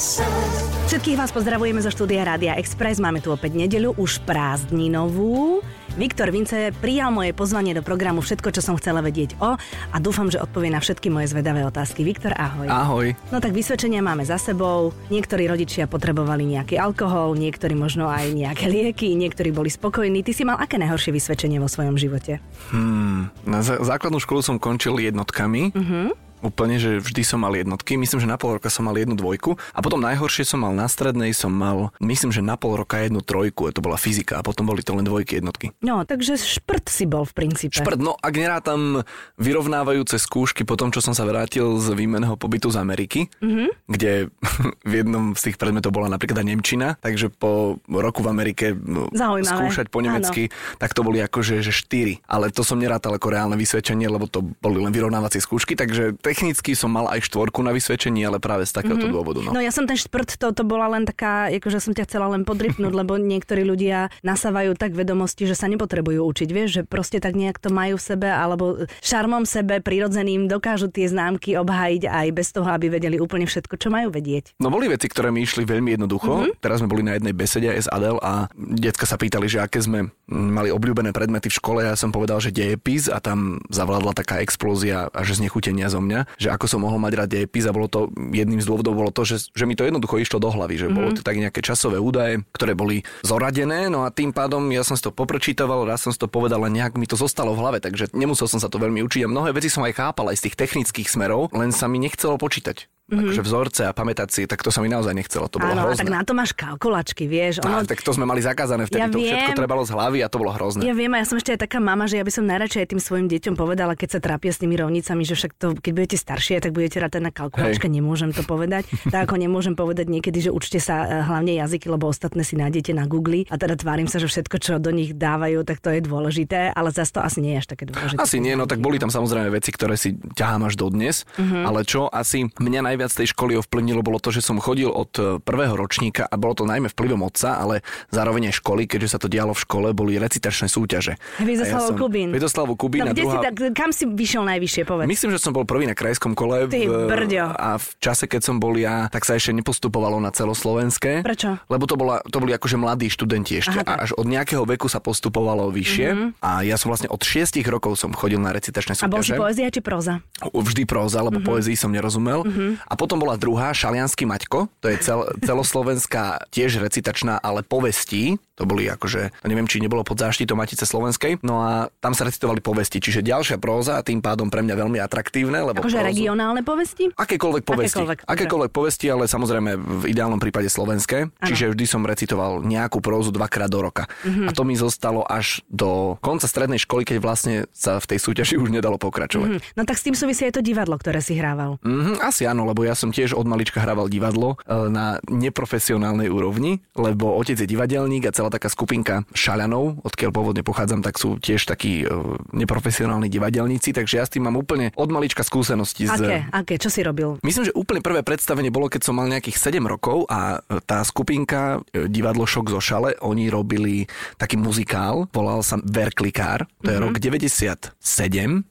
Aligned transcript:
Všetkých 0.00 1.20
vás 1.20 1.28
pozdravujeme 1.28 1.84
zo 1.84 1.92
štúdia 1.92 2.24
Rádia 2.24 2.56
Express. 2.56 3.04
Máme 3.04 3.20
tu 3.20 3.36
opäť 3.36 3.52
nedeľu, 3.52 4.00
už 4.00 4.24
prázdninovú. 4.24 5.60
Viktor 6.00 6.32
Vince 6.32 6.72
prijal 6.80 7.12
moje 7.12 7.36
pozvanie 7.36 7.76
do 7.76 7.84
programu 7.84 8.24
Všetko, 8.24 8.48
čo 8.48 8.64
som 8.64 8.80
chcela 8.80 9.04
vedieť 9.04 9.36
o 9.44 9.60
a 9.60 9.96
dúfam, 10.00 10.32
že 10.32 10.40
odpovie 10.40 10.72
na 10.72 10.80
všetky 10.80 11.12
moje 11.12 11.28
zvedavé 11.28 11.68
otázky. 11.68 12.00
Viktor, 12.00 12.32
ahoj. 12.32 12.64
Ahoj. 12.72 13.06
No 13.28 13.44
tak 13.44 13.52
vysvedčenia 13.52 14.00
máme 14.00 14.24
za 14.24 14.40
sebou. 14.40 14.96
Niektorí 15.12 15.44
rodičia 15.44 15.84
potrebovali 15.84 16.48
nejaký 16.48 16.80
alkohol, 16.80 17.36
niektorí 17.36 17.76
možno 17.76 18.08
aj 18.08 18.32
nejaké 18.32 18.72
lieky, 18.72 19.12
niektorí 19.20 19.52
boli 19.52 19.68
spokojní. 19.68 20.24
Ty 20.24 20.32
si 20.32 20.48
mal 20.48 20.56
aké 20.56 20.80
najhoršie 20.80 21.12
vysvedčenie 21.12 21.60
vo 21.60 21.68
svojom 21.68 22.00
živote? 22.00 22.40
Hmm, 22.72 23.28
na 23.44 23.60
zá- 23.60 23.84
základnú 23.84 24.16
školu 24.16 24.40
som 24.40 24.56
končil 24.56 24.96
jednotkami. 24.96 25.76
Uh-huh 25.76 26.29
úplne, 26.40 26.80
že 26.80 27.00
vždy 27.00 27.22
som 27.24 27.40
mal 27.40 27.52
jednotky. 27.52 27.96
Myslím, 27.96 28.20
že 28.24 28.28
na 28.28 28.40
pol 28.40 28.56
roka 28.56 28.72
som 28.72 28.88
mal 28.88 28.96
jednu 28.96 29.16
dvojku. 29.16 29.56
A 29.76 29.80
potom 29.84 30.00
najhoršie 30.00 30.44
som 30.44 30.64
mal 30.64 30.72
na 30.72 30.88
strednej, 30.88 31.32
som 31.36 31.52
mal, 31.52 31.92
myslím, 32.00 32.32
že 32.32 32.40
na 32.44 32.56
pol 32.56 32.76
roka 32.76 33.00
jednu 33.00 33.20
trojku. 33.20 33.68
To 33.70 33.80
bola 33.84 34.00
fyzika 34.00 34.40
a 34.40 34.42
potom 34.42 34.66
boli 34.68 34.80
to 34.80 34.96
len 34.96 35.04
dvojky 35.04 35.38
jednotky. 35.38 35.72
No, 35.84 36.02
takže 36.04 36.40
šprt 36.40 36.88
si 36.88 37.04
bol 37.04 37.28
v 37.28 37.32
princípe. 37.36 37.76
Šprt, 37.76 38.00
no 38.00 38.16
ak 38.18 38.34
nerátam 38.34 39.04
vyrovnávajúce 39.36 40.16
skúšky 40.16 40.64
po 40.64 40.74
tom, 40.74 40.90
čo 40.90 41.04
som 41.04 41.12
sa 41.12 41.28
vrátil 41.28 41.78
z 41.78 41.92
výmenného 41.94 42.34
pobytu 42.40 42.72
z 42.72 42.80
Ameriky, 42.80 43.28
mm-hmm. 43.40 43.68
kde 43.86 44.32
v 44.90 44.92
jednom 44.92 45.36
z 45.36 45.52
tých 45.52 45.56
predmetov 45.60 45.92
bola 45.92 46.08
napríklad 46.08 46.40
aj 46.40 46.46
Nemčina, 46.48 46.88
takže 46.98 47.30
po 47.30 47.78
roku 47.86 48.24
v 48.24 48.28
Amerike 48.32 48.74
Zaujímavé. 49.12 49.44
skúšať 49.44 49.86
po 49.92 50.00
nemecky, 50.00 50.48
Áno. 50.48 50.76
tak 50.80 50.96
to 50.96 51.04
boli 51.04 51.20
akože 51.20 51.60
že 51.60 51.70
štyri. 51.70 52.24
Ale 52.26 52.48
to 52.50 52.64
som 52.64 52.80
nerátal 52.80 53.14
ako 53.14 53.28
reálne 53.30 53.56
vysvedčenie, 53.60 54.08
lebo 54.08 54.26
to 54.26 54.42
boli 54.58 54.80
len 54.80 54.90
vyrovnávacie 54.90 55.42
skúšky, 55.42 55.76
takže 55.76 56.16
technicky 56.30 56.78
som 56.78 56.94
mal 56.94 57.10
aj 57.10 57.26
štvorku 57.26 57.58
na 57.66 57.74
vysvedčení, 57.74 58.22
ale 58.22 58.38
práve 58.38 58.62
z 58.62 58.78
takéhoto 58.78 59.10
mm-hmm. 59.10 59.18
dôvodu. 59.18 59.38
No. 59.42 59.58
no 59.58 59.60
ja 59.60 59.74
som 59.74 59.90
ten 59.90 59.98
šprt, 59.98 60.38
to, 60.38 60.54
to 60.54 60.62
bola 60.62 60.86
len 60.94 61.02
taká, 61.02 61.50
akože 61.50 61.82
som 61.82 61.90
ťa 61.90 62.06
chcela 62.06 62.30
len 62.30 62.46
podrypnúť, 62.46 62.94
lebo 63.02 63.18
niektorí 63.18 63.66
ľudia 63.66 64.14
nasávajú 64.22 64.78
tak 64.78 64.94
vedomosti, 64.94 65.50
že 65.50 65.58
sa 65.58 65.66
nepotrebujú 65.66 66.22
učiť, 66.22 66.48
vieš, 66.54 66.68
že 66.70 66.82
proste 66.86 67.18
tak 67.18 67.34
nejak 67.34 67.58
to 67.58 67.74
majú 67.74 67.98
v 67.98 68.04
sebe, 68.14 68.28
alebo 68.30 68.86
šarmom 69.02 69.42
sebe, 69.42 69.82
prirodzeným 69.82 70.46
dokážu 70.46 70.86
tie 70.86 71.10
známky 71.10 71.58
obhájiť 71.58 72.06
aj 72.06 72.26
bez 72.30 72.54
toho, 72.54 72.70
aby 72.70 72.86
vedeli 72.86 73.18
úplne 73.18 73.50
všetko, 73.50 73.74
čo 73.74 73.90
majú 73.90 74.14
vedieť. 74.14 74.54
No 74.62 74.70
boli 74.70 74.86
veci, 74.86 75.10
ktoré 75.10 75.34
mi 75.34 75.42
išli 75.42 75.66
veľmi 75.66 75.98
jednoducho. 75.98 76.30
Mm-hmm. 76.30 76.62
Teraz 76.62 76.78
sme 76.78 76.92
boli 76.92 77.02
na 77.02 77.18
jednej 77.18 77.34
besede 77.34 77.74
s 77.74 77.90
Adel 77.90 78.22
a 78.22 78.46
detka 78.54 79.08
sa 79.08 79.18
pýtali, 79.18 79.50
že 79.50 79.58
aké 79.58 79.82
sme 79.82 80.14
mali 80.30 80.70
obľúbené 80.70 81.10
predmety 81.10 81.50
v 81.50 81.58
škole. 81.58 81.80
Ja 81.82 81.98
som 81.98 82.14
povedal, 82.14 82.38
že 82.38 82.54
dejepis 82.54 83.10
a 83.10 83.18
tam 83.18 83.58
zavládla 83.72 84.14
taká 84.14 84.38
explózia 84.44 85.08
a 85.10 85.20
že 85.26 85.40
znechutenia 85.40 85.88
zo 85.88 85.98
mňa, 85.98 86.19
že 86.40 86.48
ako 86.52 86.66
som 86.66 86.80
mohol 86.82 86.98
mať 86.98 87.12
rád 87.16 87.28
dejepis 87.30 87.64
a 87.68 87.74
bolo 87.74 87.86
to 87.86 88.10
jedným 88.32 88.60
z 88.60 88.66
dôvodov 88.66 88.96
bolo 88.96 89.10
to, 89.12 89.22
že, 89.24 89.52
že 89.52 89.64
mi 89.68 89.76
to 89.76 89.86
jednoducho 89.86 90.18
išlo 90.18 90.42
do 90.42 90.50
hlavy, 90.50 90.76
že 90.76 90.86
mm-hmm. 90.88 90.96
bolo 90.96 91.08
to 91.14 91.22
tak 91.22 91.36
nejaké 91.36 91.60
časové 91.60 92.00
údaje, 92.00 92.42
ktoré 92.54 92.72
boli 92.74 93.02
zoradené, 93.22 93.92
no 93.92 94.04
a 94.04 94.12
tým 94.12 94.34
pádom 94.34 94.68
ja 94.72 94.82
som 94.82 94.98
si 94.98 95.04
to 95.04 95.14
poprečítaval, 95.14 95.86
raz 95.86 96.04
som 96.04 96.12
si 96.12 96.20
to 96.20 96.30
povedal 96.30 96.62
a 96.64 96.70
nejak 96.70 96.96
mi 96.96 97.06
to 97.06 97.18
zostalo 97.18 97.52
v 97.54 97.62
hlave, 97.62 97.78
takže 97.82 98.12
nemusel 98.16 98.48
som 98.50 98.62
sa 98.62 98.68
to 98.72 98.80
veľmi 98.80 99.04
učiť 99.04 99.26
a 99.26 99.32
mnohé 99.32 99.50
veci 99.52 99.72
som 99.72 99.84
aj 99.86 99.96
chápal 99.96 100.30
aj 100.32 100.40
z 100.40 100.44
tých 100.50 100.58
technických 100.58 101.08
smerov, 101.08 101.52
len 101.52 101.70
sa 101.70 101.86
mi 101.86 102.00
nechcelo 102.02 102.40
počítať 102.40 102.99
mm-hmm. 103.10 103.26
akože 103.26 103.42
vzorce 103.42 103.82
a 103.84 103.92
pamätať 103.92 104.28
si, 104.30 104.42
tak 104.46 104.62
to 104.62 104.70
sa 104.70 104.80
mi 104.80 104.88
naozaj 104.88 105.12
nechcelo. 105.12 105.50
To 105.50 105.58
bolo 105.58 105.74
Áno, 105.74 105.90
hrozné. 105.90 106.06
tak 106.06 106.14
na 106.14 106.22
to 106.22 106.32
máš 106.32 106.54
kalkulačky, 106.54 107.26
vieš. 107.26 107.60
Ono... 107.66 107.82
No, 107.82 107.86
tak 107.86 108.00
to 108.00 108.14
sme 108.14 108.24
mali 108.24 108.40
zakázané 108.40 108.86
vtedy, 108.86 109.02
ja 109.02 109.08
to 109.10 109.18
viem, 109.18 109.34
všetko 109.34 109.58
trebalo 109.58 109.82
z 109.82 109.90
hlavy 109.90 110.18
a 110.22 110.28
to 110.30 110.36
bolo 110.38 110.52
hrozné. 110.54 110.86
Ja 110.86 110.94
viem, 110.94 111.10
a 111.12 111.18
ja 111.18 111.26
som 111.26 111.36
ešte 111.36 111.58
aj 111.58 111.60
taká 111.66 111.78
mama, 111.82 112.06
že 112.06 112.22
ja 112.22 112.24
by 112.24 112.32
som 112.32 112.44
najradšej 112.46 112.80
aj 112.86 112.88
tým 112.94 113.00
svojim 113.02 113.26
deťom 113.26 113.54
povedala, 113.58 113.98
keď 113.98 114.08
sa 114.16 114.20
trápia 114.22 114.54
s 114.54 114.58
tými 114.62 114.78
rovnicami, 114.78 115.22
že 115.26 115.34
však 115.34 115.52
to, 115.58 115.66
keď 115.78 115.92
budete 115.96 116.16
staršie, 116.20 116.62
tak 116.62 116.70
budete 116.70 117.02
rátať 117.02 117.22
na 117.24 117.32
kalkulačke, 117.34 117.90
Hej. 117.90 117.94
nemôžem 117.98 118.30
to 118.30 118.46
povedať. 118.46 118.86
tak 119.12 119.26
ako 119.26 119.40
nemôžem 119.40 119.74
povedať 119.74 120.06
niekedy, 120.12 120.44
že 120.44 120.50
učte 120.52 120.76
sa 120.82 121.06
e, 121.08 121.24
hlavne 121.24 121.56
jazyky, 121.56 121.88
lebo 121.88 122.10
ostatné 122.10 122.44
si 122.44 122.54
nájdete 122.60 122.92
na 122.92 123.08
Google 123.08 123.48
a 123.48 123.56
teda 123.56 123.80
tvárim 123.80 124.10
sa, 124.10 124.20
že 124.20 124.28
všetko, 124.28 124.56
čo 124.60 124.72
do 124.76 124.92
nich 124.92 125.16
dávajú, 125.16 125.64
tak 125.64 125.80
to 125.80 125.94
je 125.94 126.04
dôležité, 126.04 126.76
ale 126.76 126.92
zase 126.92 127.16
to 127.16 127.20
asi 127.24 127.40
nie 127.40 127.56
je 127.56 127.60
až 127.64 127.68
také 127.72 127.88
dôležité. 127.88 128.20
Asi 128.20 128.36
nie, 128.42 128.52
no 128.58 128.68
tak 128.68 128.84
boli 128.84 129.00
tam 129.00 129.08
samozrejme 129.08 129.48
veci, 129.48 129.72
ktoré 129.72 129.96
si 129.96 130.20
ťahám 130.36 130.68
až 130.68 130.74
dodnes, 130.76 131.24
uh-huh. 131.38 131.64
ale 131.64 131.88
čo 131.88 132.12
asi 132.12 132.50
mňa 132.60 132.92
najviac 132.92 132.99
tej 133.08 133.32
školy 133.32 133.56
ovplyvnilo 133.56 134.04
bolo 134.04 134.20
to, 134.20 134.34
že 134.34 134.44
som 134.44 134.60
chodil 134.60 134.92
od 134.92 135.12
e, 135.16 135.22
prvého 135.40 135.72
ročníka 135.78 136.28
a 136.28 136.34
bolo 136.36 136.52
to 136.52 136.68
najmä 136.68 136.92
vplyvom 136.92 137.24
otca, 137.24 137.56
ale 137.56 137.80
zároveň 138.12 138.52
aj 138.52 138.60
školy, 138.60 138.84
keďže 138.84 139.16
sa 139.16 139.18
to 139.22 139.30
dialo 139.30 139.56
v 139.56 139.60
škole, 139.64 139.88
boli 139.96 140.18
recitačné 140.20 140.66
súťaže. 140.66 141.16
Vydoslavou 141.40 141.94
ja 141.94 142.00
Kubín. 142.00 142.28
Vydoslavou 142.34 142.74
Kubín. 142.76 143.06
No, 143.06 143.14
druhá... 143.14 143.40
si, 143.40 143.46
tak, 143.46 143.54
kam 143.72 143.90
si 143.94 144.04
vyšiel 144.04 144.42
najvyššie, 144.44 144.82
povedz? 144.84 145.08
Myslím, 145.08 145.30
že 145.32 145.40
som 145.40 145.54
bol 145.54 145.64
prvý 145.64 145.86
na 145.86 145.94
krajskom 145.94 146.34
kole. 146.34 146.66
Ty 146.66 146.82
v, 146.84 147.08
brďo. 147.08 147.46
A 147.54 147.78
v 147.78 147.88
čase, 148.02 148.26
keď 148.26 148.40
som 148.44 148.56
bol 148.58 148.74
ja, 148.74 149.06
tak 149.08 149.22
sa 149.22 149.38
ešte 149.38 149.54
nepostupovalo 149.54 150.18
na 150.18 150.34
celoslovenské. 150.34 151.22
Prečo? 151.22 151.62
Lebo 151.70 151.84
to, 151.86 151.94
bola, 151.94 152.20
to 152.26 152.42
boli 152.42 152.52
akože 152.56 152.76
mladí 152.80 153.06
študenti 153.06 153.62
ešte. 153.62 153.80
Aha, 153.84 153.86
a 153.86 153.92
až 154.08 154.16
od 154.18 154.26
nejakého 154.26 154.66
veku 154.66 154.90
sa 154.90 154.98
postupovalo 154.98 155.70
vyššie. 155.70 156.08
Mm-hmm. 156.10 156.28
A 156.42 156.66
ja 156.66 156.74
som 156.74 156.90
vlastne 156.90 157.06
od 157.12 157.20
6 157.22 157.60
rokov 157.70 157.94
som 158.00 158.10
chodil 158.10 158.42
na 158.42 158.50
recitačné 158.50 158.98
súťaže. 158.98 159.06
A 159.06 159.14
bol 159.14 159.22
si 159.22 159.32
poézia 159.36 159.68
či 159.70 159.80
próza? 159.84 160.24
Vždy 160.40 160.82
próza, 160.88 161.22
lebo 161.22 161.38
mm-hmm. 161.38 161.46
poézii 161.46 161.76
som 161.76 161.92
nerozumel. 161.92 162.42
Mm-hmm. 162.42 162.89
A 162.90 162.98
potom 162.98 163.22
bola 163.22 163.38
druhá, 163.38 163.70
Šalianský 163.70 164.26
Maťko 164.26 164.66
to 164.82 164.90
je 164.90 164.98
cel, 164.98 165.30
celoslovenská 165.40 166.42
tiež 166.50 166.82
recitačná, 166.82 167.38
ale 167.38 167.62
povestí, 167.62 168.42
to 168.58 168.68
boli 168.68 168.84
akože, 168.90 169.32
neviem, 169.48 169.64
či 169.64 169.80
nebolo 169.80 170.04
pod 170.04 170.20
záštitou 170.20 170.52
Matice 170.58 170.84
Slovenskej, 170.84 171.40
no 171.40 171.64
a 171.64 171.88
tam 172.02 172.12
sa 172.12 172.28
recitovali 172.28 172.60
povesti, 172.60 173.00
čiže 173.00 173.24
ďalšia 173.24 173.56
próza 173.56 173.96
a 173.96 174.04
tým 174.04 174.20
pádom 174.20 174.52
pre 174.52 174.60
mňa 174.60 174.74
veľmi 174.76 174.98
atraktívne. 175.00 175.64
Lebo 175.64 175.80
akože 175.80 175.96
prózu, 175.96 176.10
regionálne 176.12 176.60
povesti? 176.60 177.08
Akékoľvek 177.14 177.62
povesti. 177.64 177.96
Akékoľvek, 177.96 178.18
akékoľvek 178.28 178.72
povesti, 178.74 179.06
ale 179.08 179.24
samozrejme 179.30 179.70
v 179.80 180.04
ideálnom 180.12 180.36
prípade 180.36 180.68
slovenské. 180.68 181.32
Ano. 181.32 181.46
Čiže 181.48 181.72
vždy 181.72 181.84
som 181.88 182.04
recitoval 182.04 182.60
nejakú 182.60 183.00
prózu 183.00 183.32
dvakrát 183.32 183.72
do 183.72 183.80
roka. 183.80 184.10
Mm-hmm. 184.26 184.46
A 184.48 184.50
to 184.52 184.66
mi 184.68 184.76
zostalo 184.76 185.24
až 185.24 185.64
do 185.72 186.20
konca 186.20 186.44
strednej 186.44 186.82
školy, 186.82 187.08
keď 187.08 187.16
vlastne 187.22 187.54
sa 187.72 187.96
v 187.96 188.12
tej 188.12 188.18
súťaži 188.20 188.60
už 188.60 188.68
nedalo 188.68 189.00
pokračovať. 189.00 189.48
Mm-hmm. 189.56 189.76
No 189.78 189.82
tak 189.88 189.96
s 189.96 190.04
tým 190.04 190.12
súvisí 190.12 190.44
aj 190.44 190.60
to 190.60 190.62
divadlo, 190.64 191.00
ktoré 191.00 191.24
si 191.24 191.38
hrával. 191.38 191.80
Mm-hmm, 191.80 192.20
asi 192.20 192.44
áno, 192.44 192.68
lebo 192.68 192.79
ja 192.84 192.94
som 192.98 193.14
tiež 193.14 193.36
od 193.36 193.46
malička 193.46 193.82
hrával 193.82 194.12
divadlo 194.12 194.56
e, 194.62 194.88
na 194.88 195.22
neprofesionálnej 195.28 196.28
úrovni, 196.28 196.82
lebo 196.96 197.36
otec 197.36 197.58
je 197.58 197.68
divadelník 197.68 198.28
a 198.28 198.34
celá 198.34 198.50
taká 198.52 198.68
skupinka 198.72 199.24
šaľanov, 199.32 200.02
odkiaľ 200.04 200.30
pôvodne 200.30 200.62
pochádzam, 200.64 201.00
tak 201.04 201.16
sú 201.16 201.36
tiež 201.40 201.66
takí 201.66 202.04
uh, 202.04 202.36
neprofesionálni 202.54 203.28
divadelníci, 203.32 203.94
takže 203.94 204.14
ja 204.20 204.24
s 204.26 204.32
tým 204.32 204.46
mám 204.46 204.56
úplne 204.58 204.92
od 204.94 205.08
malička 205.08 205.42
skúsenosti. 205.42 206.06
Z... 206.06 206.20
Aké? 206.20 206.36
Aké? 206.50 206.74
Čo 206.80 206.90
si 206.92 207.00
robil? 207.02 207.38
Myslím, 207.42 207.70
že 207.70 207.76
úplne 207.76 208.04
prvé 208.04 208.20
predstavenie 208.22 208.72
bolo, 208.72 208.90
keď 208.90 209.06
som 209.06 209.18
mal 209.18 209.28
nejakých 209.30 209.56
7 209.58 209.82
rokov 209.84 210.26
a 210.28 210.60
e, 210.60 210.80
tá 210.84 211.02
skupinka 211.02 211.82
e, 211.90 212.06
divadlo 212.08 212.44
Šok 212.44 212.72
zo 212.72 212.80
Šale, 212.80 213.16
oni 213.20 213.48
robili 213.48 214.04
taký 214.36 214.56
muzikál, 214.60 215.28
volal 215.32 215.64
sa 215.64 215.78
Verklikár, 215.80 216.66
to 216.84 216.92
je 216.92 216.98
mm-hmm. 216.98 217.04
rok 217.04 217.14
97 217.20 217.96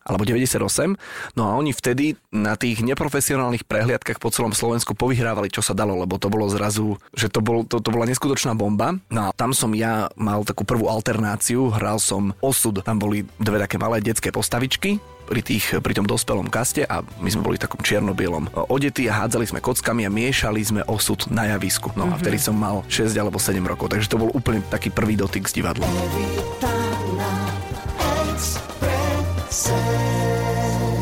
alebo 0.05 0.23
98, 0.25 1.37
no 1.37 1.41
a 1.49 1.51
oni 1.57 1.71
vtedy 1.75 2.15
na 2.29 2.55
tých 2.55 2.81
neprofesionálnych 2.85 3.65
prehliadkach 3.89 4.21
po 4.21 4.29
celom 4.29 4.53
Slovensku 4.53 4.93
povyhrávali, 4.93 5.49
čo 5.49 5.65
sa 5.65 5.73
dalo, 5.73 5.97
lebo 5.97 6.21
to 6.21 6.29
bolo 6.29 6.45
zrazu, 6.45 7.01
že 7.09 7.25
to, 7.25 7.41
bol, 7.41 7.65
to, 7.65 7.81
to 7.81 7.89
bola 7.89 8.05
neskutočná 8.05 8.53
bomba. 8.53 8.93
No 9.09 9.25
a 9.25 9.33
tam 9.33 9.49
som 9.49 9.73
ja 9.73 10.13
mal 10.13 10.45
takú 10.45 10.61
prvú 10.61 10.85
alternáciu, 10.93 11.73
hral 11.73 11.97
som 11.97 12.37
Osud, 12.37 12.85
tam 12.85 13.01
boli 13.01 13.25
dve 13.41 13.57
také 13.57 13.81
malé 13.81 13.97
detské 14.05 14.29
postavičky, 14.29 15.01
pri, 15.25 15.41
tých, 15.41 15.81
pri 15.81 15.93
tom 15.97 16.05
dospelom 16.05 16.53
kaste 16.53 16.85
a 16.85 17.01
my 17.21 17.29
sme 17.33 17.45
boli 17.45 17.57
v 17.57 17.65
takom 17.65 17.81
čierno-bielom 17.81 18.49
odetí 18.69 19.09
a 19.09 19.25
hádzali 19.25 19.45
sme 19.45 19.61
kockami 19.61 20.05
a 20.05 20.13
miešali 20.13 20.61
sme 20.61 20.81
osud 20.85 21.29
na 21.33 21.53
javisku. 21.53 21.93
No 21.97 22.05
mm-hmm. 22.05 22.13
a 22.13 22.15
mhm. 22.17 22.21
vtedy 22.21 22.37
som 22.37 22.53
mal 22.57 22.85
6 22.89 23.13
alebo 23.17 23.41
7 23.41 23.57
rokov, 23.65 23.89
takže 23.89 24.09
to 24.09 24.21
bol 24.21 24.29
úplne 24.33 24.61
taký 24.69 24.93
prvý 24.93 25.17
dotyk 25.17 25.49
s 25.49 25.53
divadlom. 25.53 25.89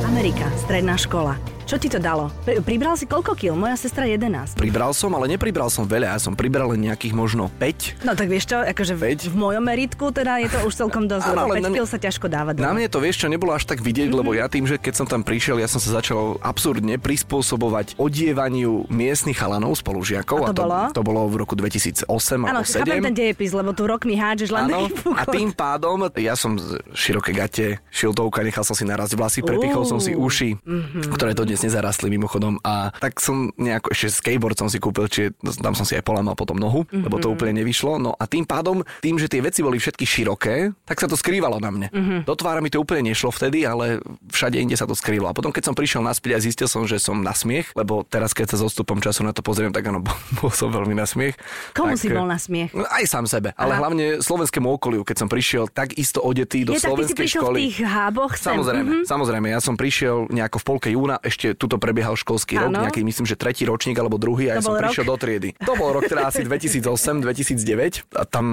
Amerika, 0.08 0.48
stredná 0.60 0.96
škola. 0.96 1.57
Čo 1.68 1.76
ti 1.76 1.92
to 1.92 2.00
dalo? 2.00 2.32
Pribral 2.64 2.96
si 2.96 3.04
koľko 3.04 3.36
kil? 3.36 3.52
Moja 3.52 3.76
sestra 3.76 4.08
11. 4.08 4.56
Pribral 4.56 4.96
som, 4.96 5.12
ale 5.12 5.28
nepribral 5.28 5.68
som 5.68 5.84
veľa. 5.84 6.16
Ja 6.16 6.20
som 6.24 6.32
pribral 6.32 6.72
len 6.72 6.88
nejakých 6.88 7.12
možno 7.12 7.52
5. 7.60 8.08
No 8.08 8.16
tak 8.16 8.32
vieš 8.32 8.48
čo, 8.48 8.64
akože 8.64 8.96
5? 8.96 9.28
v 9.28 9.36
mojom 9.36 9.60
meritku 9.60 10.16
teda 10.16 10.40
je 10.40 10.48
to 10.48 10.64
už 10.64 10.80
celkom 10.80 11.12
dosť, 11.12 11.28
lebo 11.28 11.52
5 11.60 11.76
kil 11.76 11.84
sa 11.84 12.00
ťažko 12.00 12.32
dáva. 12.32 12.56
Na 12.56 12.72
mne 12.72 12.88
to 12.88 13.04
vieš 13.04 13.20
čo, 13.20 13.28
nebolo 13.28 13.52
až 13.52 13.68
tak 13.68 13.84
vidieť, 13.84 14.08
mm-hmm. 14.08 14.20
lebo 14.24 14.32
ja 14.32 14.48
tým, 14.48 14.64
že 14.64 14.80
keď 14.80 14.94
som 14.96 15.08
tam 15.12 15.28
prišiel, 15.28 15.60
ja 15.60 15.68
som 15.68 15.84
sa 15.84 16.00
začal 16.00 16.40
absurdne 16.40 16.96
prispôsobovať 17.04 18.00
odievaniu 18.00 18.88
miestnych 18.88 19.36
chalanov 19.36 19.76
spolužiakov. 19.76 20.48
A 20.48 20.56
to, 20.56 20.64
a 20.64 20.64
to 20.64 20.64
bolo? 20.64 20.80
To 20.96 21.02
bolo 21.04 21.22
v 21.28 21.36
roku 21.44 21.60
2008 21.60 22.08
alebo 22.48 22.64
2007. 22.64 23.12
ten 23.12 23.16
dejepis, 23.28 23.52
lebo 23.52 23.76
tu 23.76 23.84
rok 23.84 24.08
mi 24.08 24.16
hádžeš 24.16 24.56
len 24.56 24.72
ano, 24.72 24.88
A 25.20 25.28
tým 25.28 25.52
pádom 25.52 26.08
ja 26.16 26.40
som 26.40 26.56
z 26.56 26.80
široké 26.96 27.36
gate, 27.36 27.84
šiltovka, 27.92 28.40
nechal 28.40 28.64
som 28.64 28.72
si 28.72 28.88
narazť 28.88 29.20
vlasy, 29.20 29.40
prepichol 29.44 29.84
som 29.84 30.00
si 30.00 30.16
uši, 30.16 30.56
mm-hmm. 30.64 31.12
ktoré 31.12 31.36
dodnes 31.36 31.57
dodnes 31.58 31.74
nezarastli 31.74 32.14
mimochodom 32.14 32.62
a 32.62 32.94
tak 32.94 33.18
som 33.18 33.50
nejako, 33.58 33.90
ešte 33.90 34.22
skateboard 34.22 34.54
som 34.54 34.70
si 34.70 34.78
kúpil, 34.78 35.10
či 35.10 35.34
tam 35.58 35.74
som 35.74 35.90
si 35.90 35.98
aj 35.98 36.06
polamal 36.06 36.38
potom 36.38 36.54
nohu, 36.54 36.86
mm-hmm. 36.86 37.04
lebo 37.10 37.18
to 37.18 37.34
úplne 37.34 37.58
nevyšlo. 37.66 37.98
No 37.98 38.14
a 38.14 38.30
tým 38.30 38.46
pádom, 38.46 38.86
tým, 39.02 39.18
že 39.18 39.26
tie 39.26 39.42
veci 39.42 39.66
boli 39.66 39.82
všetky 39.82 40.06
široké, 40.06 40.78
tak 40.86 41.02
sa 41.02 41.10
to 41.10 41.18
skrývalo 41.18 41.58
na 41.58 41.74
mne. 41.74 41.88
Mm-hmm. 41.90 42.20
Do 42.30 42.38
tvára 42.38 42.62
mi 42.62 42.70
to 42.70 42.78
úplne 42.78 43.10
nešlo 43.10 43.34
vtedy, 43.34 43.66
ale 43.66 44.06
všade 44.30 44.62
inde 44.62 44.78
sa 44.78 44.86
to 44.86 44.94
skrývalo. 44.94 45.34
A 45.34 45.36
potom, 45.36 45.50
keď 45.50 45.74
som 45.74 45.76
prišiel 45.76 46.06
naspäť 46.06 46.38
a 46.38 46.40
zistil 46.46 46.70
som, 46.70 46.86
že 46.86 47.02
som 47.02 47.18
na 47.18 47.34
smiech, 47.34 47.74
lebo 47.74 48.06
teraz, 48.06 48.38
keď 48.38 48.54
sa 48.54 48.62
s 48.62 48.64
odstupom 48.70 49.02
času 49.02 49.26
na 49.26 49.34
to 49.34 49.42
pozriem, 49.42 49.74
tak 49.74 49.90
áno, 49.90 50.06
bol 50.38 50.54
som 50.54 50.70
veľmi 50.70 50.94
na 50.94 51.10
smiech. 51.10 51.34
Komu 51.74 51.98
tak, 51.98 52.02
si 52.06 52.08
bol 52.14 52.30
na 52.30 52.38
smiech? 52.38 52.70
No, 52.78 52.86
aj 52.86 53.06
sám 53.10 53.26
sebe, 53.26 53.58
ale 53.58 53.74
Aha. 53.74 53.82
hlavne 53.82 54.22
slovenskému 54.22 54.70
okoliu, 54.78 55.02
keď 55.02 55.26
som 55.26 55.28
prišiel 55.32 55.66
tak 55.74 55.98
isto 55.98 56.22
odetý 56.22 56.62
do 56.68 56.78
Je, 56.78 56.86
slovenskej 56.86 57.26
školy. 57.26 57.58
v 57.58 57.64
tých 57.66 57.78
háboch 57.82 58.38
sem. 58.38 58.54
Samozrejme, 58.54 58.86
mm-hmm. 58.86 59.10
samozrejme, 59.10 59.48
ja 59.50 59.60
som 59.64 59.74
prišiel 59.74 60.30
nejako 60.30 60.58
v 60.62 60.66
polke 60.68 60.90
júna, 60.92 61.16
ešte 61.24 61.47
tuto 61.54 61.78
prebiehal 61.78 62.18
školský 62.18 62.58
ano. 62.58 62.74
rok, 62.74 62.90
nejaký 62.90 63.06
myslím, 63.06 63.26
že 63.30 63.40
tretí 63.40 63.64
ročník 63.64 63.96
alebo 63.96 64.20
druhý 64.20 64.52
a 64.52 64.60
ja 64.60 64.62
som 64.66 64.76
rok? 64.76 64.90
prišiel 64.90 65.06
do 65.06 65.16
triedy. 65.16 65.54
To 65.64 65.78
bol 65.78 65.94
rok 65.94 66.10
teda 66.10 66.28
asi 66.28 66.44
2008, 66.44 67.24
2009 67.24 68.18
a 68.18 68.24
tam 68.26 68.46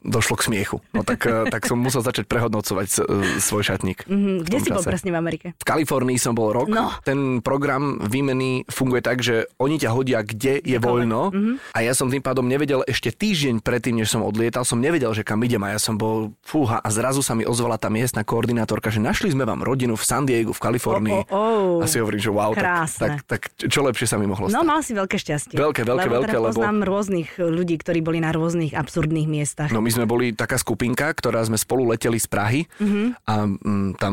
došlo 0.00 0.34
k 0.40 0.42
smiechu. 0.50 0.76
No 0.96 1.04
tak, 1.04 1.22
eh, 1.28 1.46
tak 1.52 1.68
som 1.68 1.76
musel 1.76 2.00
začať 2.00 2.26
prehodnocovať 2.26 2.86
eh, 2.88 3.38
svoj 3.38 3.62
šatník. 3.62 4.08
Mm-hmm. 4.08 4.36
Kde 4.48 4.58
si 4.58 4.68
čase. 4.72 4.76
bol 4.80 4.84
presne 4.86 5.10
v 5.12 5.16
Amerike? 5.20 5.46
V 5.54 5.64
Kalifornii 5.66 6.16
som 6.16 6.32
bol 6.32 6.50
rok. 6.56 6.72
No. 6.72 6.90
Ten 7.04 7.44
program 7.44 8.00
výmeny 8.00 8.64
funguje 8.72 9.04
tak, 9.04 9.20
že 9.20 9.50
oni 9.60 9.76
ťa 9.76 9.90
hodia, 9.92 10.24
kde 10.24 10.64
je 10.64 10.78
voľno 10.80 11.34
mm-hmm. 11.34 11.54
a 11.76 11.78
ja 11.84 11.92
som 11.92 12.08
tým 12.08 12.24
pádom 12.24 12.48
nevedel 12.48 12.80
ešte 12.88 13.12
týždeň 13.12 13.60
predtým, 13.60 14.00
než 14.00 14.08
som 14.08 14.24
odlietal, 14.24 14.64
som 14.64 14.80
nevedel, 14.80 15.12
že 15.12 15.26
kam 15.26 15.42
idem 15.44 15.60
a 15.66 15.76
ja 15.76 15.80
som 15.82 16.00
bol 16.00 16.32
fúha 16.40 16.80
a 16.80 16.88
zrazu 16.88 17.20
sa 17.20 17.36
mi 17.36 17.44
ozvala 17.44 17.76
tá 17.76 17.92
miestna 17.92 18.24
koordinátorka, 18.24 18.88
že 18.88 19.02
našli 19.02 19.28
sme 19.34 19.44
vám 19.44 19.60
rodinu 19.60 19.98
v 19.98 20.04
San 20.06 20.24
Diego 20.24 20.56
v 20.56 20.60
Kalifornii. 20.62 21.20
Oh, 21.28 21.36
oh, 21.36 21.80
oh. 21.80 21.82
A 21.82 21.84
si 21.84 22.00
hovorím, 22.00 22.22
že 22.24 22.32
wow, 22.32 22.39
tak, 22.56 22.88
tak, 22.96 23.12
tak 23.28 23.40
čo 23.56 23.80
lepšie 23.84 24.06
sa 24.08 24.16
mi 24.16 24.26
mohlo 24.26 24.48
no, 24.48 24.52
stať. 24.52 24.60
No 24.60 24.66
mal 24.66 24.80
si 24.80 24.92
veľké 24.96 25.16
šťastie. 25.16 25.56
Veľké, 25.56 25.84
veľké, 25.84 26.08
lebo 26.08 26.14
veľké. 26.20 26.32
Teda 26.32 26.40
lebo 26.40 26.48
poznám 26.56 26.78
rôznych 26.88 27.30
ľudí, 27.36 27.76
ktorí 27.80 28.00
boli 28.00 28.18
na 28.20 28.32
rôznych 28.32 28.72
absurdných 28.72 29.28
miestach. 29.28 29.68
No 29.70 29.84
my 29.84 29.90
sme 29.92 30.04
boli 30.08 30.32
taká 30.32 30.56
skupinka, 30.56 31.12
ktorá 31.12 31.42
sme 31.44 31.58
spolu 31.58 31.90
leteli 31.90 32.16
z 32.16 32.28
Prahy 32.30 32.60
mm-hmm. 32.78 33.06
a 33.26 33.34
m, 33.44 33.92
tam 33.98 34.12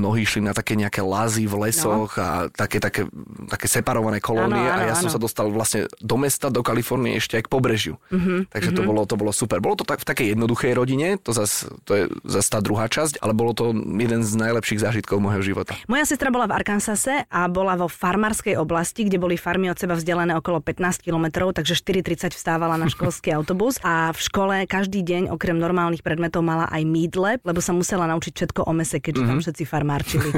mnohí 0.00 0.22
išli 0.22 0.46
na 0.46 0.54
také 0.54 0.78
nejaké 0.78 1.02
lazy 1.02 1.50
v 1.50 1.68
lesoch 1.68 2.14
no. 2.14 2.22
a 2.22 2.28
také, 2.52 2.78
také, 2.78 3.04
také 3.50 3.66
separované 3.66 4.22
kolónie 4.22 4.62
ano, 4.62 4.70
ano, 4.70 4.82
a 4.86 4.88
ja 4.88 4.94
ano. 4.94 5.02
som 5.02 5.10
sa 5.10 5.18
dostal 5.18 5.50
vlastne 5.50 5.90
do 5.98 6.16
mesta, 6.20 6.46
do 6.46 6.62
Kalifornie 6.62 7.18
ešte 7.18 7.42
aj 7.42 7.44
k 7.46 7.52
pobrežiu. 7.52 7.94
Mm-hmm. 8.14 8.38
Takže 8.54 8.70
mm-hmm. 8.70 8.86
to, 8.86 8.88
bolo, 8.88 9.02
to 9.02 9.16
bolo 9.18 9.32
super. 9.34 9.58
Bolo 9.58 9.74
to 9.74 9.82
tak, 9.82 10.04
v 10.04 10.06
takej 10.06 10.26
jednoduchej 10.38 10.72
rodine, 10.78 11.18
to, 11.18 11.34
zas, 11.34 11.66
to 11.82 11.90
je 11.98 12.02
zase 12.22 12.48
tá 12.54 12.62
druhá 12.62 12.86
časť, 12.86 13.18
ale 13.18 13.34
bolo 13.34 13.50
to 13.50 13.74
jeden 13.74 14.22
z 14.22 14.32
najlepších 14.38 14.78
zážitkov 14.78 15.18
môjho 15.18 15.42
života. 15.42 15.74
Moja 15.90 16.06
sestra 16.06 16.30
bola 16.30 16.46
v 16.46 16.54
Arkansase 16.54 17.26
a 17.26 17.40
bola 17.50 17.65
vo 17.74 17.90
farmárskej 17.90 18.54
oblasti, 18.54 19.02
kde 19.10 19.18
boli 19.18 19.34
farmy 19.34 19.66
od 19.66 19.80
seba 19.80 19.98
vzdialené 19.98 20.38
okolo 20.38 20.62
15 20.62 21.02
kilometrov, 21.02 21.50
takže 21.58 21.74
4.30 21.74 22.38
vstávala 22.38 22.78
na 22.78 22.86
školský 22.86 23.34
autobus 23.34 23.82
a 23.82 24.14
v 24.14 24.20
škole 24.22 24.54
každý 24.70 25.02
deň 25.02 25.34
okrem 25.34 25.58
normálnych 25.58 26.06
predmetov 26.06 26.46
mala 26.46 26.70
aj 26.70 26.86
mídle, 26.86 27.42
lebo 27.42 27.58
sa 27.58 27.74
musela 27.74 28.06
naučiť 28.06 28.32
všetko 28.36 28.68
o 28.68 28.72
mese, 28.76 29.02
keďže 29.02 29.16
mm-hmm. 29.18 29.26
tam 29.26 29.38
mhm. 29.40 29.44
všetci 29.44 29.64
farmárčili. 29.66 30.28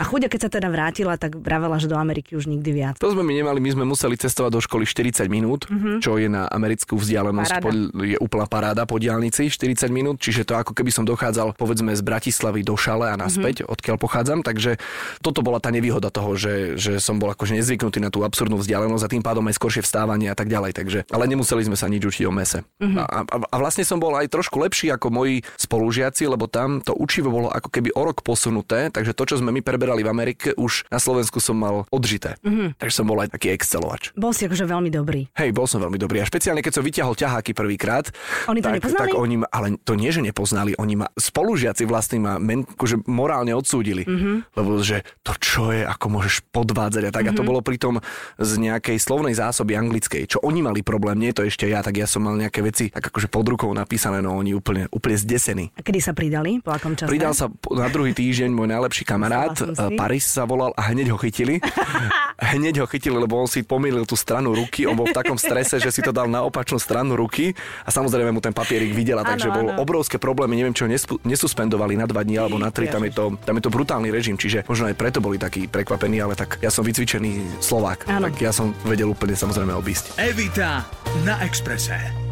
A 0.00 0.04
chuďa, 0.04 0.28
keď 0.28 0.40
sa 0.44 0.50
teda 0.50 0.68
vrátila, 0.68 1.14
tak 1.16 1.38
vravela, 1.38 1.78
že 1.78 1.86
do 1.86 1.96
Ameriky 1.96 2.34
už 2.34 2.50
nikdy 2.50 2.70
viac. 2.74 2.94
To 2.98 3.14
sme 3.14 3.22
my 3.22 3.32
nemali, 3.40 3.62
my 3.62 3.70
sme 3.70 3.84
museli 3.86 4.18
cestovať 4.18 4.50
do 4.50 4.60
školy 4.60 4.84
40 4.84 5.30
minút, 5.30 5.70
mm-hmm. 5.70 6.02
čo 6.02 6.18
je 6.18 6.26
na 6.26 6.50
americkú 6.50 6.98
vzdialenosť, 6.98 7.52
pod, 7.62 7.72
je 8.02 8.18
úplná 8.18 8.50
paráda 8.50 8.82
po 8.84 8.98
diálnici 8.98 9.46
40 9.46 9.86
minút, 9.94 10.18
čiže 10.18 10.42
to 10.42 10.58
ako 10.58 10.74
keby 10.74 10.90
som 10.90 11.06
dochádzal 11.06 11.54
povedzme 11.54 11.94
z 11.94 12.02
Bratislavy 12.02 12.66
do 12.66 12.74
Šale 12.74 13.14
a 13.14 13.16
naspäť, 13.16 13.62
mm-hmm. 13.62 13.72
odkiaľ 13.78 13.96
pochádzam, 14.02 14.42
takže 14.42 14.82
toto 15.22 15.44
bola 15.46 15.62
tá 15.62 15.70
nevýhoda 15.70 16.10
toho, 16.10 16.34
že, 16.34 16.73
že 16.76 16.98
som 16.98 17.18
bol 17.18 17.30
akože 17.32 17.56
nezvyknutý 17.58 17.98
na 18.02 18.10
tú 18.10 18.22
absurdnú 18.26 18.58
vzdialenosť 18.60 19.04
a 19.06 19.12
tým 19.12 19.24
pádom 19.24 19.44
aj 19.48 19.56
skoršie 19.56 19.82
vstávanie 19.86 20.28
a 20.30 20.36
tak 20.36 20.50
ďalej. 20.50 20.72
Takže, 20.74 20.98
ale 21.10 21.24
nemuseli 21.30 21.66
sme 21.66 21.78
sa 21.78 21.86
nič 21.86 22.02
učiť 22.04 22.24
o 22.28 22.32
mese. 22.34 22.66
Mm-hmm. 22.82 22.98
A, 22.98 23.04
a, 23.24 23.36
a 23.50 23.56
vlastne 23.58 23.86
som 23.86 23.98
bol 24.02 24.12
aj 24.18 24.30
trošku 24.30 24.58
lepší 24.60 24.90
ako 24.92 25.10
moji 25.10 25.46
spolužiaci, 25.56 26.26
lebo 26.26 26.50
tam 26.50 26.82
to 26.82 26.92
učivo 26.94 27.30
bolo 27.30 27.48
ako 27.50 27.70
keby 27.70 27.94
o 27.94 28.02
rok 28.04 28.20
posunuté, 28.26 28.90
takže 28.90 29.14
to, 29.14 29.24
čo 29.24 29.40
sme 29.40 29.54
my 29.54 29.60
preberali 29.62 30.02
v 30.02 30.10
Amerike, 30.10 30.52
už 30.54 30.86
na 30.90 30.98
Slovensku 30.98 31.38
som 31.38 31.56
mal 31.56 31.86
odžité. 31.90 32.36
Mm-hmm. 32.42 32.78
Takže 32.78 32.94
som 32.94 33.06
bol 33.06 33.18
aj 33.22 33.32
taký 33.34 33.54
excelovač. 33.54 34.10
Bol 34.18 34.34
si 34.34 34.46
akože 34.46 34.66
veľmi 34.66 34.90
dobrý. 34.90 35.30
Hej, 35.38 35.54
bol 35.54 35.66
som 35.70 35.80
veľmi 35.80 35.98
dobrý. 35.98 36.20
A 36.22 36.28
špeciálne 36.28 36.60
keď 36.64 36.80
som 36.80 36.84
vyťahol 36.84 37.14
ťaháky 37.14 37.52
prvýkrát. 37.54 38.10
Oni 38.50 38.60
to 38.60 38.68
tak, 38.70 38.76
nepoznali? 38.80 39.10
Tak 39.10 39.18
oni 39.18 39.36
ma, 39.42 39.46
ale 39.50 39.66
to 39.82 39.94
nie, 39.94 40.10
že 40.10 40.20
nepoznali, 40.24 40.72
oni 40.76 40.94
ma 40.98 41.06
spolužiaci 41.14 41.84
vlastne 41.86 42.18
ma 42.20 42.40
men, 42.40 42.66
akože 42.66 43.06
morálne 43.06 43.52
odsúdili. 43.54 44.02
Mm-hmm. 44.04 44.36
Lebo 44.56 44.70
že 44.80 45.06
to 45.22 45.32
čo 45.38 45.70
je, 45.70 45.84
ako 45.84 46.06
môžeš 46.10 46.34
podvádzať 46.54 47.02
a 47.04 47.12
tak. 47.12 47.26
Mm-hmm. 47.26 47.34
A 47.34 47.38
to 47.38 47.42
mhm. 47.42 47.50
bolo 47.50 47.60
pritom 47.60 47.98
z 48.38 48.52
nejakej 48.62 49.02
slovnej 49.02 49.34
zásoby 49.34 49.74
anglickej, 49.74 50.30
čo 50.30 50.38
oni 50.46 50.62
mali 50.62 50.86
problém, 50.86 51.18
nie 51.18 51.34
to 51.34 51.42
ešte 51.42 51.66
ja, 51.66 51.82
tak 51.82 51.98
ja 51.98 52.06
som 52.06 52.22
mal 52.22 52.38
nejaké 52.38 52.62
veci 52.62 52.94
tak 52.94 53.10
akože 53.10 53.26
pod 53.26 53.42
rukou 53.50 53.70
napísané, 53.74 54.22
no 54.22 54.38
oni 54.38 54.54
úplne, 54.54 54.86
úplne 54.94 55.18
zdesení. 55.18 55.74
A 55.74 55.82
kedy 55.82 55.98
sa 55.98 56.12
pridali? 56.14 56.62
Po 56.62 56.70
akom 56.70 56.94
čase? 56.94 57.10
Pridal 57.10 57.34
sa 57.34 57.50
na 57.74 57.90
druhý 57.90 58.14
týždeň 58.14 58.54
môj 58.54 58.70
najlepší 58.70 59.02
kamarát, 59.02 59.58
Paris 59.98 60.30
sa 60.30 60.46
volal 60.46 60.70
a 60.78 60.94
hneď 60.94 61.10
ho 61.10 61.18
chytili. 61.18 61.58
hneď 62.54 62.82
ho 62.82 62.86
chytili, 62.86 63.16
lebo 63.16 63.38
on 63.38 63.48
si 63.48 63.62
pomýlil 63.62 64.04
tú 64.04 64.18
stranu 64.18 64.54
ruky, 64.54 64.84
on 64.86 64.98
bol 64.98 65.08
v 65.08 65.16
takom 65.16 65.38
strese, 65.38 65.78
že 65.78 65.90
si 65.90 66.02
to 66.02 66.10
dal 66.10 66.26
na 66.26 66.42
opačnú 66.42 66.78
stranu 66.78 67.14
ruky 67.14 67.54
a 67.86 67.90
samozrejme 67.90 68.30
mu 68.34 68.42
ten 68.42 68.54
papierik 68.54 68.90
videla, 68.92 69.22
takže 69.22 69.50
bol 69.54 69.66
obrovské 69.78 70.18
problémy, 70.20 70.58
neviem 70.58 70.76
čo 70.76 70.90
nesuspendovali 71.22 71.94
na 71.94 72.06
dva 72.10 72.26
dní 72.26 72.36
alebo 72.38 72.58
na 72.58 72.74
tri, 72.74 72.90
tam 72.90 73.06
je, 73.06 73.12
to, 73.14 73.24
tam 73.42 73.54
je 73.58 73.62
to 73.62 73.70
brutálny 73.70 74.10
režim, 74.10 74.34
čiže 74.34 74.66
možno 74.66 74.90
aj 74.90 74.98
preto 74.98 75.18
boli 75.22 75.38
takí 75.38 75.70
prekvapení, 75.70 76.20
ale 76.20 76.34
tak 76.34 76.43
ja 76.60 76.70
som 76.72 76.82
vycvičený 76.84 77.60
Slovák, 77.60 78.08
ano. 78.08 78.28
tak 78.30 78.40
ja 78.40 78.52
som 78.52 78.72
vedel 78.84 79.10
úplne 79.10 79.36
samozrejme 79.36 79.72
obísť. 79.76 80.16
Evita 80.20 80.84
na 81.24 81.40
Exprese. 81.44 82.23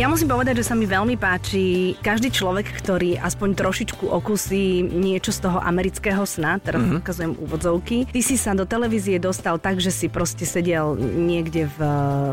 Ja 0.00 0.08
musím 0.08 0.32
povedať, 0.32 0.64
že 0.64 0.72
sa 0.72 0.72
mi 0.72 0.88
veľmi 0.88 1.20
páči 1.20 1.92
každý 2.00 2.32
človek, 2.32 2.72
ktorý 2.72 3.20
aspoň 3.20 3.52
trošičku 3.52 4.08
okusí 4.08 4.80
niečo 4.80 5.28
z 5.28 5.44
toho 5.44 5.60
amerického 5.60 6.24
sna, 6.24 6.56
teraz 6.56 6.80
mm-hmm. 6.80 7.04
ukazujem 7.04 7.32
úvodzovky. 7.36 8.08
Ty 8.08 8.20
si 8.24 8.40
sa 8.40 8.56
do 8.56 8.64
televízie 8.64 9.20
dostal 9.20 9.60
tak, 9.60 9.76
že 9.76 9.92
si 9.92 10.08
proste 10.08 10.48
sedel 10.48 10.96
niekde 10.96 11.68
v 11.76 11.80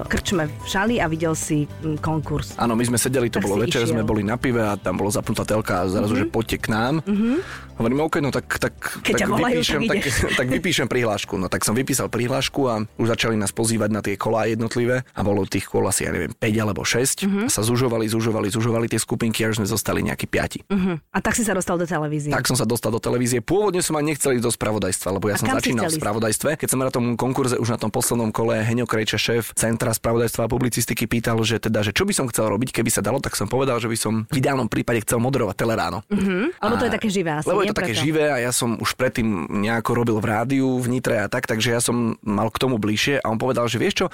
krčme 0.08 0.48
v 0.48 0.64
šali 0.64 1.04
a 1.04 1.12
videl 1.12 1.36
si 1.36 1.68
mm, 1.68 2.00
konkurs. 2.00 2.56
Áno, 2.56 2.72
my 2.80 2.88
sme 2.88 2.96
sedeli, 2.96 3.28
to 3.28 3.44
tak 3.44 3.52
bolo 3.52 3.60
večer, 3.60 3.84
išiel. 3.84 4.00
sme 4.00 4.08
boli 4.08 4.24
na 4.24 4.40
pive 4.40 4.64
a 4.64 4.80
tam 4.80 4.96
bolo 4.96 5.12
zapnutá 5.12 5.44
telka 5.44 5.84
a 5.84 5.92
zrazu, 5.92 6.16
mm-hmm. 6.16 6.31
že 6.31 6.31
poďte 6.31 6.58
k 6.64 6.68
nám. 6.72 7.04
Mm-hmm. 7.04 7.68
Hovorím, 7.78 8.00
OK, 8.10 8.16
no 8.25 8.34
tak, 8.34 8.48
tak, 8.58 8.74
Keď 9.06 9.14
tak, 9.14 9.30
volajú, 9.30 9.62
vypíšem, 9.62 9.81
tak, 9.86 9.98
tak, 10.02 10.16
tak 10.40 10.48
vypíšem 10.50 10.88
prihlášku. 10.90 11.38
No 11.38 11.46
tak 11.46 11.62
som 11.62 11.78
vypísal 11.78 12.10
prihlášku 12.10 12.62
a 12.66 12.81
už 12.98 13.14
začali 13.14 13.38
nás 13.38 13.54
pozývať 13.54 13.90
na 13.94 14.02
tie 14.02 14.18
kolá 14.18 14.50
jednotlivé 14.50 15.06
a 15.14 15.19
bolo 15.22 15.46
tých 15.46 15.69
kol 15.69 15.86
asi, 15.86 16.10
ja 16.10 16.16
neviem, 16.16 16.34
5 16.34 16.64
alebo 16.64 16.81
6. 16.81 17.28
Uh-huh. 17.28 17.46
Sa 17.57 17.65
zužovali, 17.65 18.06
zužovali, 18.06 18.54
zužovali 18.54 18.86
tie 18.86 19.01
skupinky 19.01 19.42
a 19.42 19.50
už 19.50 19.57
sme 19.57 19.65
zostali 19.65 20.06
nejakí 20.06 20.30
piati. 20.30 20.62
Uh-huh. 20.69 21.01
A 21.09 21.18
tak 21.18 21.33
si 21.33 21.42
sa 21.42 21.57
dostal 21.57 21.81
do 21.81 21.89
televízie. 21.89 22.30
Tak 22.30 22.45
som 22.45 22.54
sa 22.54 22.69
dostal 22.69 22.94
do 22.94 23.01
televízie. 23.01 23.42
Pôvodne 23.42 23.81
som 23.81 23.98
ani 23.98 24.13
nechcel 24.13 24.38
ísť 24.38 24.45
do 24.45 24.54
spravodajstva, 24.54 25.18
lebo 25.18 25.25
ja 25.33 25.36
a 25.36 25.42
som 25.42 25.50
začínal 25.50 25.89
v 25.89 25.98
spravodajstve. 25.98 26.54
Keď 26.54 26.68
som 26.69 26.86
na 26.86 26.94
tom 26.94 27.18
konkurze 27.18 27.57
už 27.57 27.74
na 27.74 27.81
tom 27.81 27.89
poslednom 27.89 28.30
kole 28.30 28.62
Heňo 28.62 28.86
Krejča, 28.86 29.18
šéf 29.18 29.57
Centra 29.57 29.90
spravodajstva 29.90 30.45
a 30.45 30.49
publicistiky 30.54 31.09
pýtal, 31.09 31.42
že 31.42 31.57
teda, 31.57 31.81
že 31.81 31.97
čo 31.97 32.06
by 32.06 32.14
som 32.14 32.30
chcel 32.30 32.45
robiť, 32.45 32.78
keby 32.78 32.94
sa 32.94 33.02
dalo, 33.02 33.18
tak 33.18 33.33
som 33.33 33.49
povedal, 33.49 33.81
že 33.81 33.90
by 33.90 33.97
som 33.97 34.14
v 34.30 34.37
ideálnom 34.37 34.69
prípade 34.69 35.02
chcel 35.02 35.18
moderovať 35.18 35.57
Teleráno. 35.57 36.06
Uh-huh. 36.14 36.54
Lebo 36.54 36.76
to 36.78 36.85
je 36.85 36.94
také 36.94 37.09
živé 37.09 37.42
asi, 37.42 37.49
Lebo 37.49 37.66
je 37.66 37.73
to 37.73 37.80
také 37.81 37.97
živé 37.97 38.30
a 38.30 38.37
ja 38.37 38.54
som 38.54 38.78
už 38.78 38.94
predtým 38.94 39.49
nejako 39.66 39.97
robil 39.97 40.21
v 40.21 40.30
rádiu 40.30 40.78
v 40.78 40.94
Nitre 40.94 41.26
a 41.26 41.26
tak, 41.26 41.49
takže 41.49 41.73
ja 41.73 41.81
som 41.81 42.21
mal 42.21 42.54
k 42.54 42.61
tomu 42.61 42.78
bližšie 42.78 43.18
a 43.18 43.33
on 43.33 43.42
povedal, 43.42 43.66
že 43.66 43.81
vieš 43.81 44.06
čo, 44.06 44.07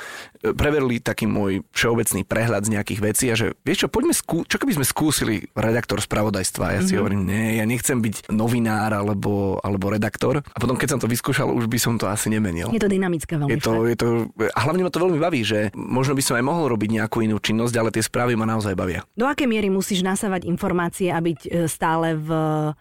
preverili 0.56 1.04
taký 1.04 1.28
môj 1.28 1.68
všeobecný 1.76 2.24
prehľad 2.24 2.64
z 2.64 2.80
nejakých 2.80 3.00
vecí 3.04 3.23
a 3.30 3.36
že 3.38 3.54
vieš 3.64 3.86
čo, 3.86 3.88
poďme 3.88 4.16
skú, 4.16 4.44
čo 4.48 4.58
keby 4.60 4.80
sme 4.80 4.86
skúsili 4.88 5.48
redaktor 5.54 6.02
spravodajstva. 6.02 6.66
Ja 6.76 6.82
si 6.82 6.94
mm-hmm. 6.94 7.00
hovorím, 7.00 7.22
nie, 7.28 7.60
ja 7.62 7.66
nechcem 7.68 8.00
byť 8.00 8.34
novinár 8.34 8.92
alebo, 8.92 9.60
alebo 9.62 9.92
redaktor. 9.92 10.42
A 10.42 10.58
potom, 10.58 10.76
keď 10.76 10.98
som 10.98 11.00
to 11.00 11.08
vyskúšal, 11.08 11.52
už 11.52 11.70
by 11.70 11.78
som 11.80 11.96
to 11.96 12.10
asi 12.10 12.28
nemenil. 12.32 12.74
Je 12.74 12.82
to 12.82 12.90
dynamické 12.90 13.38
veľmi. 13.38 13.54
Je 13.54 13.60
to, 13.62 13.72
je 13.88 13.96
to, 13.96 14.08
a 14.36 14.60
hlavne 14.66 14.84
ma 14.84 14.92
to 14.92 15.04
veľmi 15.04 15.20
baví, 15.20 15.42
že 15.46 15.70
možno 15.76 16.18
by 16.18 16.24
som 16.24 16.36
aj 16.40 16.46
mohol 16.46 16.72
robiť 16.74 16.90
nejakú 17.00 17.22
inú 17.22 17.38
činnosť, 17.38 17.76
ale 17.78 17.90
tie 17.94 18.04
správy 18.04 18.34
ma 18.34 18.50
naozaj 18.50 18.74
bavia. 18.74 19.06
Do 19.14 19.30
akej 19.30 19.46
miery 19.46 19.70
musíš 19.70 20.02
nasávať 20.02 20.50
informácie 20.50 21.14
a 21.14 21.20
byť 21.20 21.40
e, 21.46 21.50
stále 21.70 22.18
v... 22.18 22.30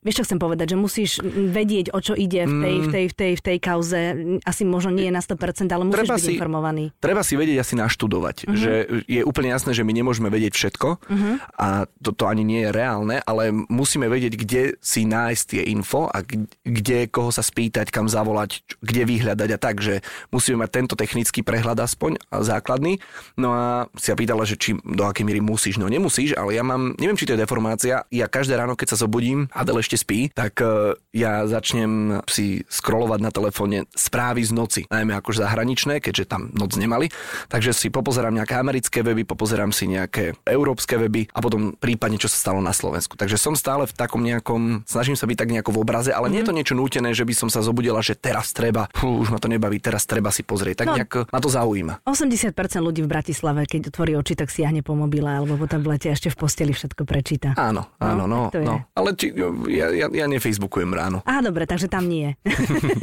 Vieš, 0.00 0.22
čo 0.22 0.26
chcem 0.30 0.40
povedať, 0.40 0.74
že 0.74 0.76
musíš 0.78 1.10
vedieť, 1.32 1.92
o 1.92 2.00
čo 2.00 2.16
ide 2.16 2.48
v 2.48 2.54
tej, 2.62 2.76
v 2.80 2.88
tej, 2.88 3.04
v 3.10 3.14
tej, 3.14 3.32
v 3.38 3.42
tej 3.42 3.58
kauze. 3.60 4.00
Asi 4.42 4.62
možno 4.64 4.94
nie 4.94 5.08
je 5.08 5.14
na 5.14 5.22
100%, 5.22 5.68
ale 5.68 5.84
musíš 5.86 5.98
treba 6.02 6.16
byť 6.16 6.24
si, 6.24 6.32
informovaný. 6.36 6.84
Treba 6.98 7.22
si 7.22 7.34
vedieť 7.36 7.58
asi 7.60 7.74
naštudovať, 7.76 8.36
uh-huh. 8.46 8.56
že 8.56 8.72
je 9.06 9.20
úplne 9.22 9.52
jasné, 9.52 9.76
že 9.76 9.84
my 9.84 9.92
nemôžeme 9.92 10.31
vedieť 10.32 10.52
všetko. 10.56 10.88
Uh-huh. 11.12 11.36
a 11.60 11.84
toto 12.00 12.24
ani 12.24 12.42
nie 12.42 12.64
je 12.64 12.70
reálne, 12.72 13.20
ale 13.28 13.52
musíme 13.52 14.08
vedieť, 14.08 14.34
kde 14.40 14.62
si 14.80 15.04
nájsť 15.04 15.44
tie 15.44 15.62
info 15.68 16.08
a 16.08 16.24
kde 16.64 17.06
koho 17.12 17.28
sa 17.28 17.44
spýtať, 17.44 17.92
kam 17.92 18.08
zavolať, 18.08 18.64
kde 18.80 19.02
vyhľadať 19.04 19.50
a 19.52 19.58
tak, 19.60 19.84
že 19.84 20.00
musíme 20.32 20.64
mať 20.64 20.70
tento 20.72 20.94
technický 20.96 21.44
prehľad 21.44 21.76
aspoň 21.84 22.16
základný. 22.30 23.02
No 23.36 23.52
a 23.52 23.92
si 23.98 24.08
ja 24.08 24.16
pýtala, 24.16 24.48
že 24.48 24.56
či 24.56 24.78
do 24.80 25.04
akej 25.04 25.26
míry 25.26 25.44
musíš, 25.44 25.76
no 25.76 25.90
nemusíš, 25.90 26.32
ale 26.38 26.56
ja 26.56 26.64
mám, 26.64 26.96
neviem, 26.96 27.18
či 27.18 27.28
to 27.28 27.34
je 27.36 27.42
deformácia, 27.42 28.06
ja 28.08 28.26
každé 28.30 28.56
ráno, 28.56 28.78
keď 28.78 28.96
sa 28.96 29.00
zobudím, 29.04 29.50
Adel 29.52 29.82
ešte 29.82 29.98
spí, 29.98 30.30
tak 30.30 30.62
uh, 30.62 30.94
ja 31.10 31.44
začnem 31.44 32.22
si 32.30 32.62
scrollovať 32.70 33.20
na 33.20 33.30
telefóne 33.34 33.78
správy 33.92 34.46
z 34.46 34.52
noci, 34.54 34.80
najmä 34.88 35.18
akože 35.18 35.42
zahraničné, 35.42 35.98
keďže 35.98 36.30
tam 36.30 36.54
noc 36.54 36.78
nemali, 36.78 37.10
takže 37.50 37.74
si 37.74 37.90
popozerám 37.90 38.38
nejaké 38.38 38.54
americké 38.54 39.02
weby, 39.02 39.26
popozerám 39.26 39.74
si 39.74 39.90
nejaké 39.90 40.21
európske 40.46 40.94
weby 40.94 41.26
a 41.34 41.42
potom 41.42 41.74
prípadne, 41.74 42.16
čo 42.16 42.30
sa 42.30 42.38
stalo 42.38 42.62
na 42.62 42.70
Slovensku. 42.70 43.18
Takže 43.18 43.36
som 43.40 43.58
stále 43.58 43.90
v 43.90 43.94
takom 43.94 44.22
nejakom, 44.22 44.86
snažím 44.86 45.18
sa 45.18 45.26
byť 45.26 45.36
tak 45.36 45.50
nejako 45.50 45.70
v 45.74 45.80
obraze, 45.82 46.10
ale 46.14 46.28
mm-hmm. 46.28 46.32
nie 46.32 46.40
je 46.40 46.46
to 46.46 46.54
mhm. 46.54 46.58
niečo 46.62 46.74
nútené, 46.78 47.10
že 47.12 47.26
by 47.26 47.34
som 47.34 47.48
sa 47.50 47.60
zobudila, 47.60 47.98
že 48.00 48.14
teraz 48.14 48.54
treba, 48.54 48.86
fú, 48.94 49.22
už 49.22 49.34
ma 49.34 49.38
to 49.42 49.50
nebaví, 49.50 49.82
teraz 49.82 50.06
treba 50.06 50.30
si 50.30 50.46
pozrieť. 50.46 50.86
Tak 50.86 50.88
no, 50.88 50.94
nejak 51.00 51.12
ma 51.30 51.40
to 51.42 51.50
zaujíma. 51.50 52.06
80% 52.06 52.54
ľudí 52.78 53.02
v 53.02 53.08
Bratislave, 53.10 53.66
keď 53.66 53.90
otvorí 53.90 54.14
oči, 54.14 54.38
tak 54.38 54.52
siahne 54.52 54.84
po 54.84 54.94
mobile 54.94 55.28
alebo 55.28 55.58
po 55.58 55.66
tablete 55.66 56.12
ešte 56.12 56.28
v 56.30 56.36
posteli 56.36 56.72
všetko 56.76 57.02
prečíta. 57.08 57.56
Áno, 57.56 57.88
áno, 57.98 58.24
no. 58.28 58.52
no, 58.52 58.60
no. 58.60 58.76
Ale 58.92 59.16
či, 59.16 59.32
ja, 59.72 59.88
ja, 59.90 60.06
ja 60.10 60.26
nefacebookujem 60.28 60.90
ráno. 60.92 61.24
Á, 61.24 61.40
dobre, 61.40 61.64
takže 61.64 61.88
tam 61.88 62.06
nie. 62.10 62.34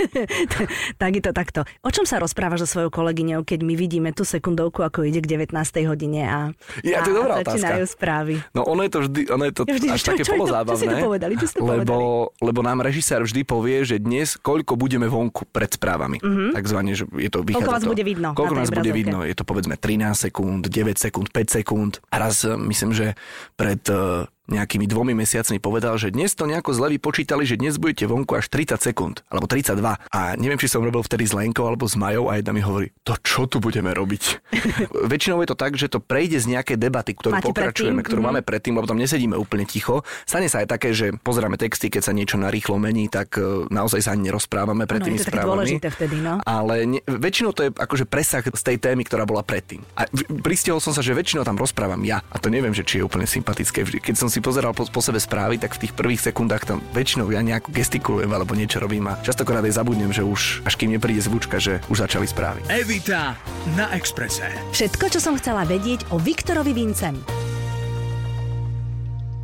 tak 1.02 1.12
je 1.16 1.24
to 1.24 1.32
takto. 1.34 1.66
O 1.82 1.90
čom 1.90 2.06
sa 2.06 2.22
rozprávaš 2.22 2.68
so 2.68 2.80
svojou 2.80 2.92
kolegyňou, 2.94 3.42
keď 3.48 3.60
my 3.66 3.74
vidíme 3.74 4.10
tú 4.14 4.28
sekundovku, 4.28 4.86
ako 4.86 5.08
ide 5.08 5.24
k 5.24 5.40
19. 5.40 5.56
hodine 5.90 6.22
a, 6.28 6.40
ja, 6.86 7.02
to 7.10 7.12
je 7.12 7.18
dobrá 7.18 7.34
a 7.34 7.39
začínajú 7.42 7.84
otázka. 7.84 7.96
správy? 7.98 8.34
No 8.54 8.62
ono 8.70 8.82
je 8.86 8.92
to 8.94 9.00
vždy, 9.06 9.22
ono 9.34 9.44
je 9.50 9.54
to 9.54 9.63
vždy, 9.66 9.88
až 9.89 10.00
čo, 10.00 10.10
také 10.13 10.24
čo, 10.24 10.32
polozábavné. 10.38 10.78
Čo, 10.78 10.86
čo, 10.86 10.94
čo 10.94 11.08
povedali, 11.10 11.34
čo 11.34 11.48
lebo, 11.58 11.66
povedali? 11.66 12.46
lebo 12.46 12.60
nám 12.62 12.80
režisér 12.86 13.20
vždy 13.25 13.42
povie, 13.44 13.78
že 13.84 13.96
dnes 13.98 14.38
koľko 14.38 14.74
budeme 14.78 15.10
vonku 15.10 15.50
pred 15.50 15.70
správami. 15.74 16.22
Mm-hmm. 16.22 16.50
Takzvané, 16.54 16.92
že 16.94 17.04
je 17.18 17.30
to 17.34 17.42
Koľko 17.42 17.74
vás 17.74 17.84
to, 17.84 17.92
bude 17.92 18.04
vidno? 18.06 18.30
Koľko 18.38 18.56
nás 18.56 18.70
bude 18.70 18.92
vidno? 18.94 19.25
Je 19.25 19.36
to 19.36 19.44
povedzme 19.44 19.75
13 19.75 20.30
sekúnd, 20.30 20.62
9 20.70 20.96
sekúnd, 20.96 21.28
5 21.34 21.58
sekúnd. 21.62 21.92
A 22.13 22.16
raz 22.22 22.46
eh, 22.46 22.54
myslím, 22.54 22.94
že 22.94 23.18
pred 23.58 23.82
eh, 23.89 24.30
nejakými 24.50 24.89
dvomi 24.89 25.13
mesiacmi 25.13 25.62
povedal, 25.62 25.96
že 25.96 26.12
dnes 26.12 26.34
to 26.34 26.50
nejako 26.50 26.74
zle 26.74 26.89
vypočítali, 26.98 27.46
že 27.46 27.56
dnes 27.56 27.77
budete 27.77 28.10
vonku 28.10 28.36
až 28.36 28.50
30 28.50 28.82
sekúnd, 28.82 29.22
alebo 29.29 29.46
32. 29.46 29.79
A 30.10 30.20
neviem, 30.36 30.60
či 30.60 30.68
som 30.68 30.82
robil 30.82 31.06
vtedy 31.06 31.29
s 31.29 31.34
Lenkou 31.38 31.70
alebo 31.70 31.86
s 31.86 31.96
Majou 31.96 32.27
a 32.27 32.41
jedna 32.41 32.51
mi 32.51 32.62
hovorí, 32.65 32.91
to 33.06 33.15
čo 33.22 33.46
tu 33.46 33.62
budeme 33.62 33.94
robiť? 33.94 34.24
Väčšinou 35.12 35.39
je 35.46 35.50
to 35.53 35.58
tak, 35.58 35.77
že 35.77 35.88
to 35.88 36.01
prejde 36.01 36.41
z 36.41 36.50
nejakej 36.58 36.77
debaty, 36.82 37.13
ktorú 37.13 37.39
Máte 37.39 37.48
pokračujeme, 37.53 38.01
ktorú 38.01 38.25
mm-hmm. 38.25 38.41
máme 38.41 38.41
predtým, 38.41 38.74
lebo 38.75 38.89
tam 38.89 38.98
nesedíme 38.98 39.38
úplne 39.38 39.70
ticho. 39.70 40.01
Stane 40.25 40.50
sa 40.50 40.65
aj 40.65 40.68
také, 40.74 40.89
že 40.91 41.13
pozeráme 41.13 41.56
texty, 41.56 41.94
keď 41.94 42.10
sa 42.10 42.13
niečo 42.15 42.41
narýchlo 42.41 42.82
mení, 42.82 43.08
tak 43.08 43.38
e, 43.38 43.70
naozaj 43.70 44.01
sa 44.01 44.18
ani 44.18 44.34
nerozprávame 44.34 44.89
pred 44.89 45.06
tými 45.06 45.22
správami. 45.22 45.77
vtedy, 45.77 46.18
no? 46.20 46.41
Ale 46.44 46.89
ne, 46.89 47.00
väčšinou 47.06 47.53
to 47.53 47.70
je 47.70 47.72
akože 47.75 48.06
presah 48.10 48.41
z 48.41 48.63
tej 48.65 48.77
témy, 48.82 49.06
ktorá 49.06 49.29
bola 49.29 49.46
predtým. 49.46 49.86
A 49.94 50.10
pristihol 50.41 50.82
som 50.82 50.96
sa, 50.96 51.06
že 51.06 51.13
väčšinou 51.13 51.46
tam 51.46 51.60
rozprávam 51.60 52.01
ja. 52.01 52.25
A 52.34 52.41
to 52.41 52.50
neviem, 52.50 52.74
že 52.74 52.82
či 52.82 53.00
je 53.00 53.06
úplne 53.06 53.29
sympatické. 53.29 53.86
Keď 54.01 54.15
som 54.15 54.32
si 54.32 54.38
pozeral 54.43 54.72
po, 54.75 54.88
po 54.88 55.01
sebe 55.03 55.19
správy, 55.19 55.60
tak 55.60 55.75
v 55.75 55.88
tých 55.88 55.93
prvých 55.96 56.22
sekundách 56.31 56.63
tam 56.67 56.79
väčšinou 56.91 57.31
ja 57.31 57.43
nejako 57.43 57.72
gestikulujem 57.72 58.31
alebo 58.31 58.55
niečo 58.55 58.79
robím 58.81 59.08
a 59.12 59.19
častokrát 59.22 59.63
aj 59.63 59.77
zabudnem, 59.77 60.12
že 60.12 60.24
už 60.25 60.63
až 60.65 60.74
kým 60.79 60.96
nepríde 60.96 61.24
zvučka, 61.24 61.60
že 61.62 61.84
už 61.91 62.05
začali 62.05 62.27
správy. 62.27 62.63
Evita 62.72 63.36
na 63.75 63.91
Exprese. 63.96 64.48
Všetko, 64.72 65.05
čo 65.12 65.19
som 65.19 65.36
chcela 65.36 65.65
vedieť 65.67 66.10
o 66.13 66.17
Viktorovi 66.17 66.72
Vincem. 66.72 67.49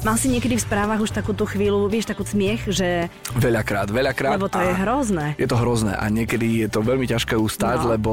Mal 0.05 0.21
si 0.21 0.29
niekedy 0.29 0.53
v 0.53 0.61
správach 0.61 1.01
už 1.01 1.09
takú 1.09 1.33
tú 1.33 1.49
chvíľu, 1.49 1.89
vieš, 1.89 2.05
takú 2.05 2.21
smiech, 2.21 2.69
že... 2.69 3.09
Veľakrát, 3.41 3.89
veľakrát. 3.89 4.37
Lebo 4.37 4.53
to 4.53 4.61
je 4.61 4.69
hrozné. 4.69 5.33
Je 5.41 5.49
to 5.49 5.57
hrozné 5.57 5.97
a 5.97 6.05
niekedy 6.13 6.61
je 6.61 6.69
to 6.69 6.85
veľmi 6.85 7.09
ťažké 7.09 7.33
ustať, 7.33 7.79
no. 7.81 7.97
lebo 7.97 8.11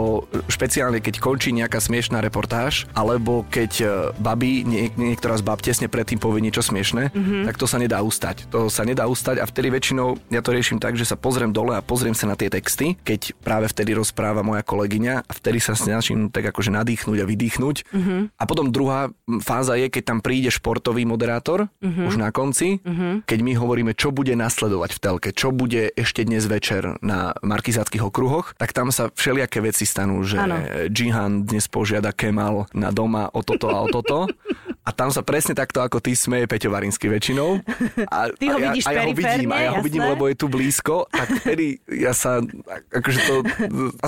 špeciálne 0.49 1.05
keď 1.05 1.21
končí 1.21 1.53
nejaká 1.53 1.85
smiešná 1.85 2.25
reportáž, 2.25 2.89
alebo 2.97 3.45
keď 3.45 3.73
e, 3.77 3.87
babi, 4.17 4.65
nie, 4.65 4.89
niektorá 4.97 5.37
z 5.37 5.45
bab 5.45 5.61
tesne 5.61 5.85
predtým 5.85 6.17
povie 6.17 6.41
niečo 6.41 6.65
smiešné, 6.65 7.13
mm-hmm. 7.13 7.45
tak 7.53 7.61
to 7.61 7.69
sa 7.69 7.77
nedá 7.77 8.01
ustať. 8.01 8.49
To 8.49 8.73
sa 8.73 8.89
nedá 8.89 9.05
ustať 9.05 9.37
a 9.37 9.45
vtedy 9.45 9.69
väčšinou 9.69 10.17
ja 10.33 10.41
to 10.41 10.57
riešim 10.57 10.81
tak, 10.81 10.97
že 10.97 11.05
sa 11.05 11.21
pozriem 11.21 11.53
dole 11.53 11.77
a 11.77 11.85
pozriem 11.85 12.17
sa 12.17 12.25
na 12.25 12.41
tie 12.41 12.49
texty, 12.49 12.97
keď 13.05 13.37
práve 13.45 13.69
vtedy 13.69 13.93
rozpráva 13.93 14.41
moja 14.41 14.65
kolegyňa 14.65 15.29
a 15.29 15.33
vtedy 15.37 15.61
sa 15.61 15.77
snažím 15.77 16.33
tak 16.33 16.57
akože 16.57 16.73
nadýchnuť 16.73 17.21
a 17.21 17.29
vydýchnuť. 17.29 17.77
Mm-hmm. 17.93 18.21
A 18.41 18.43
potom 18.49 18.73
druhá 18.73 19.13
fáza 19.45 19.77
je, 19.77 19.93
keď 19.93 20.03
tam 20.09 20.19
príde 20.25 20.49
športový 20.49 21.05
moderátor 21.05 21.69
uh-huh. 21.83 22.09
už 22.09 22.15
na 22.17 22.31
konci, 22.31 22.79
uh-huh. 22.81 23.27
keď 23.27 23.39
my 23.43 23.53
hovoríme, 23.59 23.93
čo 23.93 24.15
bude 24.15 24.33
nasledovať 24.39 24.91
v 24.95 25.01
telke, 25.03 25.29
čo 25.35 25.51
bude 25.51 25.91
ešte 25.99 26.23
dnes 26.23 26.47
večer 26.47 26.97
na 27.03 27.35
markizáckých 27.43 28.07
okruhoch, 28.07 28.55
tak 28.57 28.71
tam 28.73 28.95
sa 28.95 29.11
všelijaké 29.13 29.59
veci 29.61 29.85
stanú, 29.85 30.23
že 30.23 30.39
ano. 30.39 30.63
Jihan 30.89 31.43
dnes 31.43 31.67
požiada 31.67 32.15
Kemal 32.15 32.71
na 32.73 32.95
doma 32.95 33.29
o 33.35 33.43
toto 33.43 33.69
a 33.69 33.83
o 33.83 33.89
toto. 33.91 34.31
A 34.83 34.91
tam 34.91 35.15
sa 35.15 35.23
presne 35.23 35.55
takto 35.55 35.79
ako 35.79 36.03
ty 36.03 36.19
smeje 36.19 36.51
Peťo 36.51 36.75
Varinsky 36.75 37.07
väčšinou. 37.07 37.63
A, 38.11 38.35
ty 38.35 38.51
ho 38.51 38.59
a 38.59 38.75
ja, 38.75 38.75
a 38.75 38.91
ja 38.91 39.03
ho 39.07 39.15
vidím, 39.15 39.51
a 39.55 39.59
ja 39.63 39.71
jasné? 39.71 39.79
ho 39.79 39.81
vidím, 39.87 40.03
lebo 40.03 40.27
je 40.27 40.35
tu 40.35 40.47
blízko. 40.51 41.07
Tak 41.07 41.29
vtedy 41.39 41.79
ja 41.87 42.11
sa, 42.11 42.43
akože 42.91 43.19
to, 43.23 43.35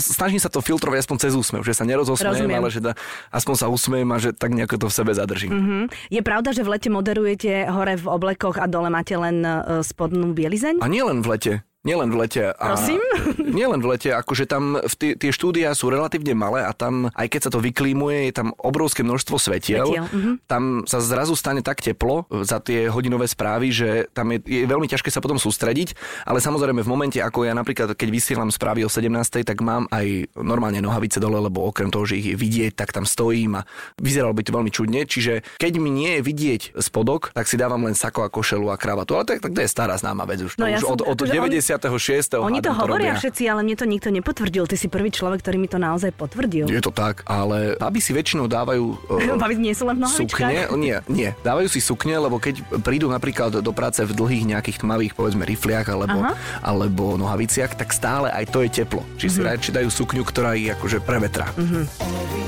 snažím 0.02 0.42
sa 0.42 0.50
to 0.50 0.58
filtrovať 0.58 1.06
aspoň 1.06 1.16
cez 1.22 1.32
úsmev, 1.38 1.62
že 1.62 1.78
sa 1.78 1.86
nerozosmejem, 1.86 2.50
ale 2.50 2.68
že 2.74 2.82
da, 2.82 2.98
aspoň 3.30 3.54
sa 3.54 3.66
usmejem 3.70 4.08
a 4.10 4.18
že 4.18 4.30
tak 4.34 4.50
nejako 4.50 4.82
to 4.82 4.86
v 4.90 4.94
sebe 4.98 5.12
zadržím. 5.14 5.52
Mm-hmm. 5.54 5.82
Je 6.10 6.22
pravda, 6.26 6.50
že 6.50 6.66
v 6.66 6.68
lete 6.74 6.90
moderujete 6.90 7.70
hore 7.70 7.94
v 7.94 8.06
oblekoch 8.10 8.58
a 8.58 8.66
dole 8.66 8.90
máte 8.90 9.14
len 9.14 9.46
e, 9.46 9.86
spodnú 9.86 10.34
bielizeň? 10.34 10.82
A 10.82 10.90
nie 10.90 11.06
len 11.06 11.22
v 11.22 11.28
lete. 11.30 11.52
Nielen 11.84 12.08
v 12.08 12.16
lete. 12.24 12.44
A 12.56 12.72
Prosím? 12.72 13.00
Nielen 13.60 13.84
v 13.84 13.92
lete, 13.92 14.10
akože 14.16 14.48
tam 14.48 14.80
v 14.80 14.94
tie 15.20 15.30
štúdia 15.30 15.76
sú 15.76 15.92
relatívne 15.92 16.32
malé 16.32 16.64
a 16.64 16.72
tam, 16.72 17.12
aj 17.12 17.28
keď 17.28 17.40
sa 17.44 17.50
to 17.52 17.60
vyklímuje, 17.60 18.32
je 18.32 18.34
tam 18.40 18.56
obrovské 18.56 19.04
množstvo 19.04 19.36
svetiel. 19.36 19.84
svetiel. 19.84 20.08
Uh-huh. 20.08 20.40
Tam 20.48 20.88
sa 20.88 21.04
zrazu 21.04 21.36
stane 21.36 21.60
tak 21.60 21.84
teplo 21.84 22.24
za 22.42 22.56
tie 22.64 22.88
hodinové 22.88 23.28
správy, 23.28 23.68
že 23.68 24.08
tam 24.16 24.32
je, 24.32 24.40
je 24.48 24.64
veľmi 24.64 24.88
ťažké 24.88 25.12
sa 25.12 25.20
potom 25.20 25.36
sústrediť, 25.36 25.92
ale 26.24 26.40
samozrejme 26.40 26.80
v 26.80 26.88
momente, 26.88 27.20
ako 27.20 27.44
ja 27.44 27.52
napríklad, 27.52 27.92
keď 27.92 28.08
vysielam 28.08 28.48
správy 28.48 28.88
o 28.88 28.90
17. 28.90 29.44
tak 29.44 29.60
mám 29.60 29.84
aj 29.92 30.32
normálne 30.40 30.80
nohavice 30.80 31.20
dole, 31.20 31.36
lebo 31.36 31.68
okrem 31.68 31.92
toho, 31.92 32.08
že 32.08 32.16
ich 32.16 32.32
je 32.32 32.36
vidieť, 32.40 32.72
tak 32.72 32.96
tam 32.96 33.04
stojím 33.04 33.60
a 33.60 33.68
vyzeralo 34.00 34.32
by 34.32 34.40
to 34.40 34.56
veľmi 34.56 34.72
čudne. 34.72 35.04
Čiže 35.04 35.44
keď 35.60 35.72
mi 35.76 35.92
nie 35.92 36.16
je 36.16 36.22
vidieť 36.24 36.62
spodok, 36.80 37.36
tak 37.36 37.44
si 37.44 37.60
dávam 37.60 37.84
len 37.84 37.92
sako 37.92 38.24
a 38.24 38.32
košelu 38.32 38.72
a 38.72 38.80
kravatu. 38.80 39.20
Ale 39.20 39.28
tak, 39.28 39.44
tak 39.44 39.52
to 39.52 39.60
je 39.60 39.68
stará 39.68 40.00
známa 40.00 40.24
vec 40.24 40.40
už. 40.40 40.56
No, 40.56 40.64
ja 40.64 40.80
už 40.80 40.88
som, 40.88 40.96
od, 40.96 41.04
od 41.04 41.18
90 41.28 41.73
56. 41.78 42.40
Oni 42.40 42.60
to 42.62 42.72
hovoria 42.72 43.14
robia. 43.14 43.20
všetci, 43.20 43.42
ale 43.50 43.60
mne 43.66 43.76
to 43.76 43.86
nikto 43.86 44.08
nepotvrdil. 44.10 44.64
Ty 44.66 44.76
si 44.78 44.86
prvý 44.88 45.10
človek, 45.10 45.42
ktorý 45.42 45.56
mi 45.58 45.68
to 45.68 45.78
naozaj 45.78 46.14
potvrdil. 46.14 46.66
Je 46.70 46.82
to 46.82 46.94
tak, 46.94 47.26
ale 47.26 47.76
baby 47.78 48.00
si 48.00 48.14
väčšinou 48.14 48.46
dávajú... 48.46 48.86
Uh, 49.14 49.38
baby 49.38 49.56
nie 49.56 49.76
sú 49.76 49.86
len 49.86 50.02
v 50.02 50.10
sukne. 50.10 50.66
Nie, 50.74 51.00
nie. 51.06 51.30
Dávajú 51.46 51.70
si 51.70 51.78
sukne, 51.78 52.18
lebo 52.18 52.42
keď 52.42 52.60
prídu 52.82 53.06
napríklad 53.06 53.62
do 53.62 53.72
práce 53.72 54.02
v 54.02 54.10
dlhých 54.10 54.44
nejakých 54.56 54.82
tmavých, 54.82 55.14
povedzme, 55.14 55.46
rifliach 55.46 55.86
alebo, 55.86 56.34
alebo 56.58 57.14
nohaviciach, 57.14 57.78
tak 57.78 57.94
stále 57.94 58.28
aj 58.34 58.50
to 58.50 58.66
je 58.66 58.82
teplo. 58.82 59.06
Či 59.16 59.26
si 59.30 59.38
mm-hmm. 59.38 59.50
radšej 59.54 59.72
dajú 59.80 59.88
sukňu, 59.88 60.22
ktorá 60.26 60.58
ich 60.58 60.66
akože 60.74 60.98
prevetrá. 61.00 61.46
Mm-hmm. 61.54 62.43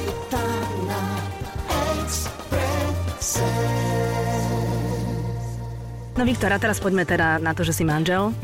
No 6.16 6.24
Viktor, 6.24 6.48
a 6.48 6.56
teraz 6.56 6.80
poďme 6.80 7.04
teda 7.04 7.36
na 7.44 7.52
to, 7.52 7.60
že 7.60 7.76
si 7.76 7.84
manžel. 7.84 8.32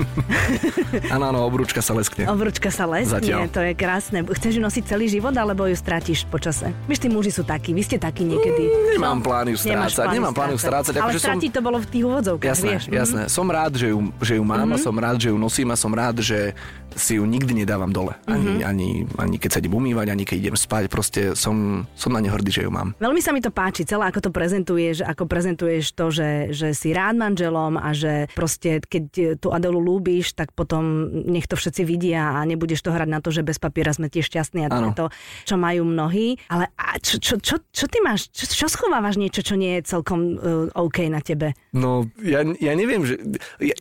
Áno, 1.09 1.33
áno, 1.33 1.41
obrúčka 1.49 1.81
sa 1.81 1.97
leskne. 1.97 2.29
Obrúčka 2.29 2.69
sa 2.69 2.85
leskne, 2.85 3.17
Zatiaľ. 3.17 3.49
to 3.49 3.65
je 3.65 3.73
krásne. 3.73 4.21
Chceš 4.29 4.61
ju 4.61 4.63
nosiť 4.63 4.85
celý 4.93 5.09
život, 5.09 5.33
alebo 5.33 5.65
ju 5.65 5.73
stratíš 5.73 6.29
počase? 6.29 6.69
Vieš, 6.85 7.01
tí 7.05 7.09
muži 7.09 7.33
sú 7.33 7.49
takí, 7.49 7.73
vy 7.73 7.81
ste 7.81 7.97
takí 7.97 8.29
niekedy. 8.29 8.69
Mm, 8.69 9.01
nemám 9.01 9.21
no, 9.21 9.25
plány 9.25 9.57
ju 9.57 9.59
strácať, 9.65 10.07
nemám 10.13 10.37
plány 10.37 10.53
ju 10.53 10.61
strácať. 10.61 10.93
Ale 11.01 11.17
strátiť 11.17 11.49
som... 11.49 11.57
to 11.57 11.61
bolo 11.65 11.81
v 11.81 11.89
tých 11.89 12.05
úvodzovkách, 12.05 12.45
jasné, 12.45 12.69
vieš. 12.77 12.83
Jasné, 12.93 13.23
mm-hmm. 13.25 13.37
som 13.41 13.47
rád, 13.49 13.73
že 13.81 13.89
ju, 13.89 13.99
že 14.21 14.33
ju 14.37 14.45
mám 14.45 14.69
mm-hmm. 14.69 14.73
a 14.73 14.77
mhm. 14.77 14.85
som 14.85 14.97
rád, 15.01 15.17
že 15.17 15.29
ju 15.33 15.37
nosím 15.41 15.69
a 15.73 15.77
som 15.81 15.93
rád, 15.97 16.17
že 16.21 16.53
si 16.97 17.17
ju 17.17 17.25
nikdy 17.25 17.65
nedávam 17.65 17.89
dole. 17.89 18.13
Ani, 18.29 18.61
mm-hmm. 18.61 18.69
ani, 18.69 18.89
ani 19.17 19.37
keď 19.41 19.51
sa 19.57 19.59
idem 19.65 19.73
umývať, 19.73 20.07
ani 20.13 20.25
keď 20.29 20.37
idem 20.49 20.57
spať. 20.57 20.85
Proste 20.93 21.21
som, 21.33 21.89
som 21.97 22.11
na 22.13 22.21
ne 22.21 22.29
hrdý, 22.29 22.53
že 22.53 22.63
ju 22.65 22.71
mám. 22.73 22.93
Veľmi 23.01 23.21
sa 23.25 23.33
mi 23.33 23.41
to 23.41 23.49
páči, 23.49 23.89
celé 23.89 24.09
ako 24.09 24.29
to 24.29 24.31
prezentuješ, 24.31 25.05
ako 25.05 25.25
prezentuješ 25.25 25.97
to, 25.97 26.13
že, 26.13 26.31
že 26.53 26.69
si 26.77 26.93
rád 26.93 27.17
manželom, 27.17 27.62
Adelom 27.63 27.79
a 27.79 27.95
že 27.95 28.27
proste 28.35 28.83
keď 28.83 29.39
tú 29.39 29.55
Adelu 29.55 29.79
ľúbiš, 29.79 30.35
tak 30.35 30.51
potom 30.51 31.07
nech 31.13 31.47
to 31.47 31.55
všetci 31.55 31.87
vidia 31.87 32.35
a 32.35 32.43
nebudeš 32.43 32.83
to 32.83 32.91
hrať 32.91 33.09
na 33.09 33.23
to, 33.23 33.31
že 33.31 33.47
bez 33.47 33.63
papiera 33.63 33.95
sme 33.95 34.11
tiež 34.11 34.27
šťastní 34.27 34.67
a 34.67 34.69
to 34.73 34.83
je 34.83 34.93
to, 34.99 35.07
čo 35.47 35.55
majú 35.55 35.87
mnohí. 35.87 36.43
Ale 36.51 36.67
a 36.75 36.99
čo, 36.99 37.23
čo, 37.23 37.39
čo, 37.39 37.63
čo 37.71 37.87
ty 37.87 38.03
máš? 38.03 38.27
Čo, 38.35 38.67
čo 38.67 38.67
schovávaš 38.67 39.21
niečo, 39.21 39.47
čo 39.47 39.55
nie 39.55 39.79
je 39.79 39.83
celkom 39.87 40.21
uh, 40.35 40.83
OK 40.83 41.07
na 41.07 41.23
tebe? 41.23 41.55
No, 41.71 42.11
ja, 42.19 42.43
ja 42.59 42.73
neviem, 42.75 43.07
že... 43.07 43.21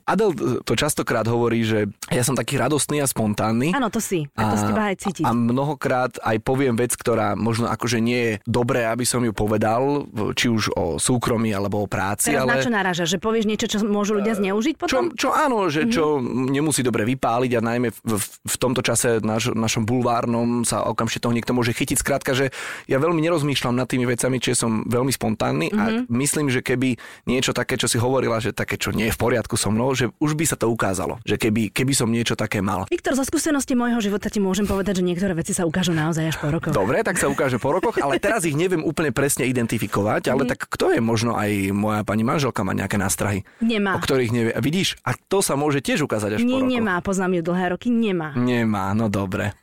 Adel 0.06 0.36
to 0.62 0.74
častokrát 0.78 1.26
hovorí, 1.26 1.64
že 1.66 1.90
ja 2.12 2.22
som 2.22 2.38
taký 2.38 2.60
radostný 2.60 3.02
a 3.02 3.08
spontánny. 3.08 3.74
Áno, 3.74 3.90
to 3.90 4.04
si. 4.04 4.28
A 4.38 4.54
to 4.54 4.56
z 4.60 4.64
teba 4.70 4.84
aj 4.92 4.96
cítiť. 5.02 5.24
A 5.26 5.34
mnohokrát 5.34 6.14
aj 6.22 6.38
poviem 6.44 6.76
vec, 6.78 6.94
ktorá 6.94 7.34
možno 7.34 7.72
akože 7.72 7.98
nie 8.04 8.20
je 8.20 8.34
dobré, 8.46 8.86
aby 8.86 9.08
som 9.08 9.24
ju 9.24 9.32
povedal, 9.32 10.06
či 10.36 10.52
už 10.52 10.76
o 10.76 10.86
súkromí 11.00 11.56
alebo 11.56 11.84
o 11.84 11.88
práci. 11.88 12.32
Teraz 12.32 12.44
ale... 12.44 12.60
na 12.60 12.64
čo 12.64 12.72
naráža? 12.72 13.04
Že 13.08 13.18
povieš 13.24 13.46
niečo, 13.48 13.71
čo 13.72 13.88
môžu 13.88 14.20
ľudia 14.20 14.36
zneužiť 14.36 14.76
potom? 14.76 15.16
Čo, 15.16 15.28
čo 15.28 15.30
áno, 15.32 15.72
že 15.72 15.88
mm-hmm. 15.88 15.96
čo 15.96 16.04
nemusí 16.52 16.84
dobre 16.84 17.08
vypáliť 17.08 17.52
a 17.56 17.62
najmä 17.64 17.96
v, 17.96 18.26
v 18.44 18.56
tomto 18.60 18.84
čase 18.84 19.24
naš, 19.24 19.56
našom 19.56 19.88
bulvárnom 19.88 20.68
sa 20.68 20.84
okamžite 20.84 21.24
toho 21.24 21.32
niekto 21.32 21.56
môže 21.56 21.72
chytiť. 21.72 21.98
Skrátka, 21.98 22.36
že 22.36 22.52
ja 22.92 23.00
veľmi 23.00 23.24
nerozmýšľam 23.24 23.80
nad 23.80 23.88
tými 23.88 24.04
vecami, 24.04 24.44
či 24.44 24.58
som 24.58 24.84
veľmi 24.84 25.16
spontánny 25.16 25.72
mm-hmm. 25.72 25.80
a 25.80 25.84
mhm. 25.88 26.02
myslím, 26.12 26.52
že 26.52 26.60
keby 26.60 27.00
niečo 27.30 27.56
také, 27.56 27.80
čo 27.80 27.88
si 27.88 27.96
hovorila, 27.96 28.44
že 28.44 28.52
také, 28.52 28.76
čo 28.76 28.92
nie 28.92 29.08
je 29.08 29.16
v 29.16 29.22
poriadku 29.22 29.56
so 29.56 29.72
mnou, 29.72 29.96
že 29.96 30.12
už 30.20 30.36
by 30.36 30.46
sa 30.50 30.60
to 30.60 30.68
ukázalo, 30.68 31.22
že 31.24 31.40
keby, 31.40 31.72
keby 31.72 31.94
som 31.96 32.12
niečo 32.12 32.36
také 32.36 32.60
mal. 32.60 32.90
Viktor, 32.92 33.16
zo 33.16 33.24
skúsenosti 33.24 33.78
môjho 33.78 34.02
života 34.04 34.28
ti 34.28 34.44
môžem 34.44 34.68
povedať, 34.68 35.00
že 35.00 35.08
niektoré 35.08 35.32
veci 35.38 35.56
sa 35.56 35.64
ukážu 35.64 35.96
naozaj 35.96 36.34
až 36.34 36.38
po 36.42 36.50
rokoch. 36.50 36.74
Dobre, 36.74 37.06
tak 37.06 37.22
sa 37.22 37.30
ukáže 37.30 37.62
po 37.62 37.72
rokoch, 37.72 38.02
ale 38.02 38.18
teraz 38.18 38.44
ich 38.44 38.58
neviem 38.58 38.82
úplne 38.82 39.14
presne 39.14 39.46
identifikovať, 39.48 40.34
ale 40.34 40.44
mm. 40.44 40.50
tak 40.50 40.60
kto 40.68 40.98
je 40.98 41.00
možno 41.00 41.38
aj 41.38 41.70
moja 41.72 42.02
pani 42.02 42.26
manželka 42.26 42.66
má 42.66 42.74
nejaké 42.74 42.98
nástrahy? 42.98 43.46
Nemá. 43.62 43.96
O 43.96 44.02
ktorých 44.02 44.32
nevie. 44.34 44.52
Vidíš, 44.58 44.98
a 45.06 45.14
to 45.14 45.46
sa 45.46 45.54
môže 45.54 45.86
tiež 45.86 46.04
ukázať 46.10 46.38
až 46.38 46.40
Nie, 46.42 46.58
po 46.58 46.66
rokoch. 46.66 46.74
nemá, 46.74 46.96
poznám 47.06 47.32
ju 47.40 47.42
dlhé 47.46 47.66
roky, 47.78 47.88
nemá. 47.94 48.34
Nemá, 48.34 48.92
no 48.98 49.08
dobre. 49.08 49.54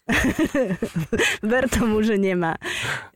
Ver 1.50 1.66
tomu, 1.66 2.00
že 2.06 2.16
nemá. 2.16 2.56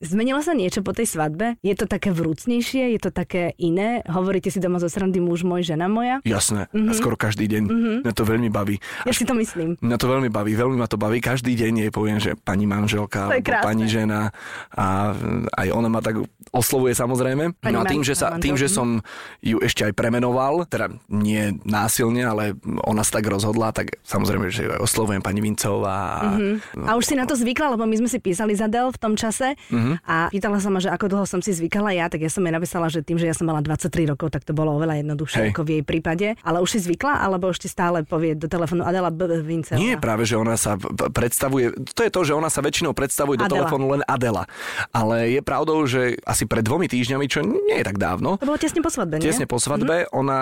Zmenilo 0.03 0.43
sa 0.43 0.53
niečo 0.53 0.83
po 0.83 0.91
tej 0.91 1.07
svadbe? 1.07 1.57
Je 1.63 1.73
to 1.79 1.87
také 1.87 2.11
vrúcnejšie? 2.11 2.93
Je 2.93 3.01
to 3.01 3.15
také 3.15 3.55
iné? 3.57 4.03
Hovoríte 4.11 4.51
si 4.51 4.59
doma 4.59 4.83
zo 4.83 4.91
srandy 4.91 5.23
muž 5.23 5.47
môj, 5.47 5.65
žena 5.65 5.87
moja? 5.87 6.19
Jasné, 6.27 6.67
mm-hmm. 6.75 6.99
skoro 6.99 7.15
každý 7.15 7.47
deň. 7.47 7.63
Mm-hmm. 7.71 7.97
Mňa 8.03 8.15
to 8.19 8.25
veľmi 8.27 8.51
baví. 8.51 8.77
Ja 9.07 9.15
si 9.15 9.23
to 9.23 9.33
myslím. 9.39 9.79
Mňa 9.79 9.97
to 9.97 10.07
veľmi 10.11 10.29
baví, 10.29 10.53
veľmi 10.53 10.77
ma 10.77 10.91
to 10.91 10.99
baví. 10.99 11.23
Každý 11.23 11.55
deň 11.55 11.89
jej 11.89 11.91
poviem, 11.95 12.19
že 12.19 12.35
pani 12.35 12.67
manželka, 12.67 13.31
pani 13.63 13.87
žena 13.87 14.35
a 14.75 15.15
aj 15.55 15.69
ona 15.71 15.89
ma 15.89 16.03
tak 16.03 16.21
oslovuje 16.53 16.93
samozrejme. 16.93 17.57
Pani 17.63 17.75
no 17.79 17.83
a 17.83 17.89
tým, 17.89 18.03
že, 18.05 18.19
sa, 18.19 18.37
tým, 18.37 18.59
že 18.59 18.69
som 18.69 19.01
ju 19.41 19.63
ešte 19.63 19.89
aj 19.89 19.93
premenoval, 19.97 20.69
teda 20.73 20.89
nie 21.13 21.53
násilne, 21.69 22.25
ale 22.25 22.57
ona 22.89 23.05
sa 23.05 23.21
tak 23.21 23.29
rozhodla, 23.29 23.77
tak 23.77 24.01
samozrejme, 24.01 24.49
že 24.49 24.73
oslovujem 24.81 25.21
pani 25.21 25.45
Vincová. 25.45 26.33
Mm-hmm. 26.33 26.89
A 26.89 26.97
už 26.97 27.05
si 27.05 27.15
na 27.15 27.29
to 27.29 27.37
zvykla, 27.37 27.77
lebo 27.77 27.85
my 27.85 28.01
sme 28.01 28.09
si 28.09 28.17
písali 28.17 28.57
za 28.57 28.73
Del 28.73 28.89
v 28.89 28.97
tom 28.97 29.13
čase 29.13 29.53
mm-hmm. 29.69 29.95
a 30.09 30.33
pýtala 30.33 30.57
sa 30.65 30.73
ma, 30.73 30.81
že 30.81 30.89
ako 30.89 31.13
dlho 31.13 31.25
som 31.29 31.45
si 31.45 31.53
zvykala 31.53 31.93
ja, 31.93 32.09
tak 32.09 32.25
ja 32.25 32.33
som 32.33 32.41
jej 32.41 32.55
napísala, 32.57 32.89
že 32.89 33.05
tým, 33.05 33.21
že 33.21 33.29
ja 33.29 33.37
som 33.37 33.45
mala 33.45 33.61
23 33.61 34.09
rokov, 34.09 34.33
tak 34.33 34.49
to 34.49 34.57
bolo 34.57 34.81
oveľa 34.81 35.05
jednoduchšie 35.05 35.41
Hej. 35.45 35.51
ako 35.53 35.61
v 35.69 35.71
jej 35.77 35.83
prípade. 35.85 36.27
Ale 36.41 36.65
už 36.65 36.73
si 36.73 36.79
zvykla, 36.81 37.21
alebo 37.21 37.53
ešte 37.53 37.69
stále 37.69 38.01
povie 38.09 38.33
do 38.33 38.49
telefónu 38.49 38.89
Adela 38.89 39.13
B. 39.13 39.29
Vincová? 39.45 39.77
Nie, 39.77 40.01
práve, 40.01 40.25
že 40.25 40.41
ona 40.41 40.57
sa 40.57 40.81
predstavuje, 41.13 41.77
to 41.93 42.01
je 42.07 42.11
to, 42.11 42.21
že 42.25 42.33
ona 42.33 42.49
sa 42.49 42.65
väčšinou 42.65 42.97
predstavuje 42.97 43.37
do 43.37 43.47
telefónu 43.51 43.93
len 43.93 44.03
Adela. 44.09 44.49
Ale 44.95 45.37
je 45.37 45.41
pravdou, 45.45 45.85
že 45.85 46.17
asi 46.25 46.49
pred 46.49 46.65
dvomi 46.65 46.89
týždňami, 46.89 47.27
čo 47.29 47.45
nie 47.45 47.77
je 47.77 47.85
tak 47.85 48.01
dávno. 48.01 48.41
To 48.41 48.49
bolo 48.49 48.57
tesne 48.57 48.81
po 48.81 48.89
svadbe? 48.89 49.21
Tesne 49.21 49.45
po 49.45 49.59
svadbe. 49.61 50.07
Mm-hmm. 50.07 50.21
Ona 50.23 50.39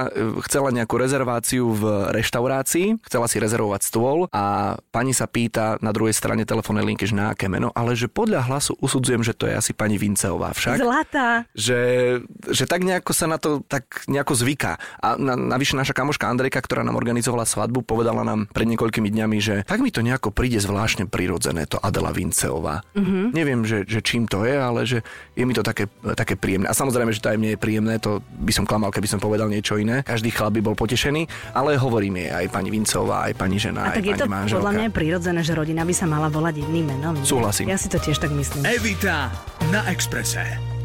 chcela 0.47 0.71
nejakú 0.71 0.97
rezerváciu 1.01 1.73
v 1.73 2.13
reštaurácii, 2.13 3.01
chcela 3.07 3.27
si 3.27 3.37
rezervovať 3.41 3.81
stôl 3.87 4.27
a 4.31 4.77
pani 4.95 5.17
sa 5.17 5.27
pýta 5.27 5.81
na 5.81 5.91
druhej 5.91 6.15
strane 6.15 6.45
telefónnej 6.45 6.85
linky, 6.85 7.09
že 7.09 7.17
na 7.17 7.33
aké 7.33 7.49
meno, 7.49 7.73
ale 7.73 7.97
že 7.97 8.07
podľa 8.11 8.47
hlasu 8.47 8.77
usudzujem, 8.79 9.23
že 9.25 9.35
to 9.35 9.49
je 9.49 9.55
asi 9.57 9.73
pani 9.73 9.97
Vinceová 9.97 10.53
však. 10.55 10.81
Zlatá. 10.81 11.45
Že, 11.55 11.81
že 12.51 12.65
tak 12.69 12.85
nejako 12.85 13.13
sa 13.13 13.27
na 13.27 13.39
to 13.41 13.63
tak 13.67 14.05
nejako 14.07 14.37
zvyká. 14.37 14.77
A 15.03 15.17
na, 15.17 15.35
navyše 15.35 15.75
naša 15.75 15.97
kamoška 15.97 16.29
Andrejka, 16.29 16.61
ktorá 16.63 16.85
nám 16.85 16.99
organizovala 16.99 17.49
svadbu, 17.49 17.83
povedala 17.85 18.23
nám 18.23 18.47
pred 18.51 18.69
niekoľkými 18.71 19.09
dňami, 19.11 19.39
že 19.41 19.55
tak 19.65 19.81
mi 19.81 19.91
to 19.91 20.05
nejako 20.05 20.31
príde 20.31 20.61
zvláštne 20.61 21.09
prirodzené, 21.09 21.67
to 21.67 21.81
Adela 21.81 22.13
Vinceová. 22.15 22.83
Mm-hmm. 22.95 23.25
Neviem, 23.33 23.61
že, 23.65 23.85
že 23.89 24.01
čím 24.05 24.27
to 24.27 24.45
je, 24.45 24.57
ale 24.57 24.81
že 24.87 24.99
je 25.35 25.45
mi 25.45 25.55
to 25.57 25.65
také, 25.65 25.89
také 26.15 26.35
príjemné. 26.37 26.69
A 26.69 26.77
samozrejme, 26.77 27.15
že 27.15 27.23
to 27.23 27.31
aj 27.33 27.39
mne 27.39 27.57
je 27.57 27.63
príjemné, 27.63 27.95
to 28.03 28.21
by 28.41 28.53
som 28.53 28.69
klamal, 28.69 28.93
keby 28.93 29.09
som 29.09 29.23
povedal 29.23 29.49
niečo 29.49 29.79
iné. 29.81 30.03
Každý 30.11 30.35
chlap 30.35 30.59
by 30.59 30.63
bol 30.67 30.75
potešený, 30.75 31.55
ale 31.55 31.79
hovorím 31.79 32.27
je 32.27 32.35
aj 32.35 32.47
pani 32.51 32.75
Vincová, 32.75 33.31
aj 33.31 33.35
pani 33.39 33.63
žena, 33.63 33.87
A 33.87 33.95
tak 33.95 34.03
aj 34.03 34.11
je 34.11 34.15
to 34.19 34.27
manželka. 34.27 34.59
podľa 34.59 34.73
mňa 34.75 34.85
je 34.85 34.93
prirodzené, 34.93 35.41
že 35.47 35.53
rodina 35.55 35.87
by 35.87 35.95
sa 35.95 36.11
mala 36.11 36.27
volať 36.27 36.67
jedným 36.67 36.91
menom. 36.91 37.15
Súhlasím. 37.23 37.71
Ja 37.71 37.79
si 37.79 37.87
to 37.87 38.03
tiež 38.03 38.19
tak 38.19 38.35
myslím. 38.35 38.67
Evita 38.67 39.31
na 39.71 39.87
Exprese. 39.87 40.80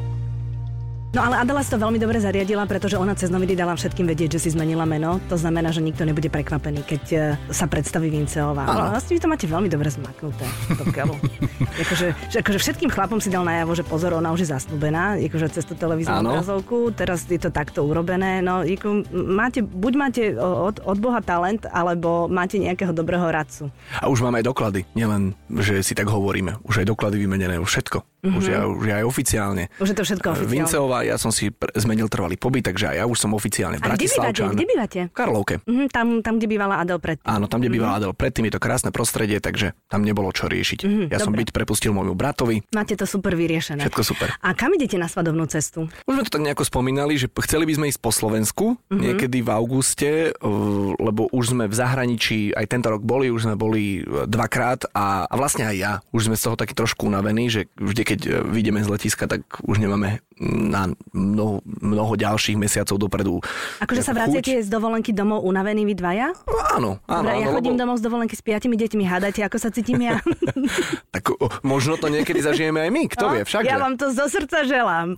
No 1.15 1.23
ale 1.23 1.39
Adela 1.39 1.63
si 1.63 1.71
to 1.71 1.79
veľmi 1.79 1.95
dobre 1.95 2.19
zariadila, 2.19 2.67
pretože 2.67 2.99
ona 2.99 3.15
cez 3.15 3.31
noviny 3.31 3.55
dala 3.55 3.71
všetkým 3.71 4.03
vedieť, 4.03 4.35
že 4.35 4.39
si 4.43 4.49
zmenila 4.51 4.83
meno. 4.83 5.23
To 5.31 5.39
znamená, 5.39 5.71
že 5.71 5.79
nikto 5.79 6.03
nebude 6.03 6.27
prekvapený, 6.27 6.83
keď 6.83 7.03
e, 7.07 7.19
sa 7.55 7.71
predstaví 7.71 8.11
Vinceová. 8.11 8.67
Ale 8.67 8.99
vlastne 8.99 9.15
vy 9.15 9.23
to 9.23 9.31
máte 9.31 9.47
veľmi 9.47 9.71
dobre 9.71 9.87
zmaknuté. 9.87 10.43
akože, 11.87 12.07
že 12.27 12.37
akože 12.43 12.59
všetkým 12.59 12.91
chlapom 12.91 13.23
si 13.23 13.31
dal 13.31 13.47
najavo, 13.47 13.79
že 13.79 13.87
pozor, 13.87 14.11
ona 14.19 14.35
už 14.35 14.43
je 14.43 14.51
zasnúbená, 14.59 15.15
akože 15.15 15.55
cez 15.55 15.63
tú 15.63 15.79
televíznu 15.79 16.19
obrazovku, 16.19 16.91
teraz 16.91 17.23
je 17.31 17.39
to 17.39 17.47
takto 17.47 17.87
urobené. 17.87 18.43
No, 18.43 18.67
ako, 18.67 19.07
máte, 19.15 19.63
buď 19.63 19.93
máte 19.95 20.23
od, 20.35 20.83
od 20.83 20.97
Boha 20.99 21.23
talent, 21.23 21.63
alebo 21.71 22.27
máte 22.27 22.59
nejakého 22.59 22.91
dobrého 22.91 23.23
radcu. 23.31 23.71
A 24.03 24.11
už 24.11 24.19
máme 24.19 24.43
aj 24.43 24.51
doklady, 24.51 24.83
nielen, 24.99 25.31
že 25.63 25.79
si 25.79 25.95
tak 25.95 26.11
hovoríme. 26.11 26.59
Už 26.67 26.83
aj 26.83 26.91
doklady 26.91 27.23
vymenené, 27.23 27.55
už 27.55 27.71
všetko. 27.71 28.03
Mm-hmm. 28.25 28.39
Už, 28.41 28.45
je, 28.49 28.57
už 28.57 28.85
je 28.89 28.93
aj 28.97 29.05
oficiálne. 29.05 29.63
Už 29.77 29.87
je 29.93 29.97
to 29.97 30.03
všetko 30.03 30.27
oficiálne. 30.33 30.53
Vinceová, 30.65 31.05
ja 31.05 31.15
som 31.21 31.29
si 31.29 31.53
pr- 31.53 31.69
zmenil 31.77 32.09
trvalý 32.09 32.35
pobyt, 32.41 32.65
takže 32.65 32.89
aj 32.89 32.95
ja 32.97 33.05
už 33.05 33.17
som 33.21 33.31
oficiálne 33.37 33.77
Bratislavčan. 33.77 34.57
Kde 34.57 34.65
bývate? 34.65 34.99
V 35.11 35.15
Karlovke. 35.15 35.61
Mm-hmm, 35.61 35.87
tam, 35.93 36.07
tam, 36.25 36.41
kde 36.41 36.47
bývala 36.49 36.81
Adel 36.81 36.97
predtým. 36.97 37.29
Áno, 37.29 37.45
tam, 37.45 37.61
kde 37.61 37.69
mm-hmm. 37.69 37.77
bývala 37.77 37.93
Adel 38.01 38.13
predtým, 38.17 38.49
je 38.49 38.53
to 38.57 38.61
krásne 38.61 38.89
prostredie, 38.89 39.37
takže 39.37 39.77
tam 39.85 40.01
nebolo 40.01 40.33
čo 40.33 40.49
riešiť. 40.49 40.79
Mm-hmm, 40.81 41.05
ja 41.13 41.21
dobre. 41.21 41.25
som 41.29 41.33
byť 41.37 41.49
prepustil 41.53 41.91
môjmu 41.93 42.17
bratovi. 42.17 42.65
Máte 42.73 42.97
to 42.97 43.05
super 43.05 43.37
vyriešené. 43.37 43.85
Všetko 43.85 44.01
super. 44.01 44.33
A 44.41 44.57
kam 44.57 44.73
idete 44.73 44.97
na 44.97 45.05
svadobnú 45.05 45.45
cestu? 45.45 45.85
Už 46.09 46.13
sme 46.17 46.23
to 46.25 46.33
tak 46.33 46.41
nejako 46.41 46.65
spomínali, 46.65 47.13
že 47.21 47.29
chceli 47.29 47.69
by 47.69 47.73
sme 47.77 47.85
ísť 47.93 48.01
po 48.01 48.09
Slovensku 48.09 48.65
mm-hmm. 48.73 48.97
niekedy 48.97 49.45
v 49.45 49.49
auguste, 49.53 50.09
lebo 50.97 51.29
už 51.29 51.53
sme 51.53 51.69
v 51.69 51.75
zahraničí, 51.75 52.55
aj 52.55 52.65
tento 52.71 52.89
rok 52.89 53.05
boli, 53.05 53.29
už 53.29 53.45
sme 53.45 53.55
boli 53.59 54.01
e, 54.01 54.25
dvakrát 54.25 54.89
a, 54.95 55.27
a 55.29 55.33
vlastne 55.35 55.67
aj 55.67 55.75
ja. 55.75 55.93
Už 56.15 56.31
sme 56.31 56.39
z 56.39 56.43
toho 56.47 56.55
taký 56.55 56.73
trošku 56.73 57.05
unavení, 57.05 57.51
že 57.51 57.67
vždy, 57.77 58.01
keď 58.01 58.14
e, 58.23 58.39
vyjdeme 58.45 58.79
z 58.81 58.89
letiska, 58.91 59.27
tak 59.27 59.43
už 59.67 59.83
nemáme 59.83 60.23
na 60.39 60.91
mnoho, 61.15 61.63
mnoho 61.63 62.13
ďalších 62.19 62.59
mesiacov 62.59 62.99
dopredu. 62.99 63.39
Akože 63.79 64.03
sa 64.03 64.11
vraciate 64.11 64.59
z 64.59 64.67
dovolenky 64.67 65.15
domov 65.15 65.47
unavení 65.47 65.87
vy 65.87 65.95
dvaja? 65.95 66.35
Áno, 66.75 66.99
áno. 67.07 67.23
Dobre, 67.23 67.39
ja 67.39 67.47
áno, 67.47 67.55
chodím 67.55 67.75
lebo... 67.75 67.81
domov 67.87 67.95
z 67.99 68.03
dovolenky 68.03 68.35
s 68.35 68.43
piatimi 68.43 68.75
deťmi, 68.75 69.03
hádajte, 69.07 69.47
ako 69.47 69.57
sa 69.59 69.71
cítim 69.71 70.03
ja. 70.03 70.19
tak 71.15 71.31
o, 71.31 71.47
možno 71.63 71.95
to 71.95 72.11
niekedy 72.11 72.43
zažijeme 72.43 72.83
aj 72.83 72.91
my, 72.91 73.03
kto 73.15 73.25
no, 73.25 73.31
vie, 73.31 73.41
však. 73.47 73.63
Ja 73.63 73.79
vám 73.79 73.95
to 73.95 74.11
zo 74.11 74.27
srdca 74.27 74.67
želám. 74.67 75.15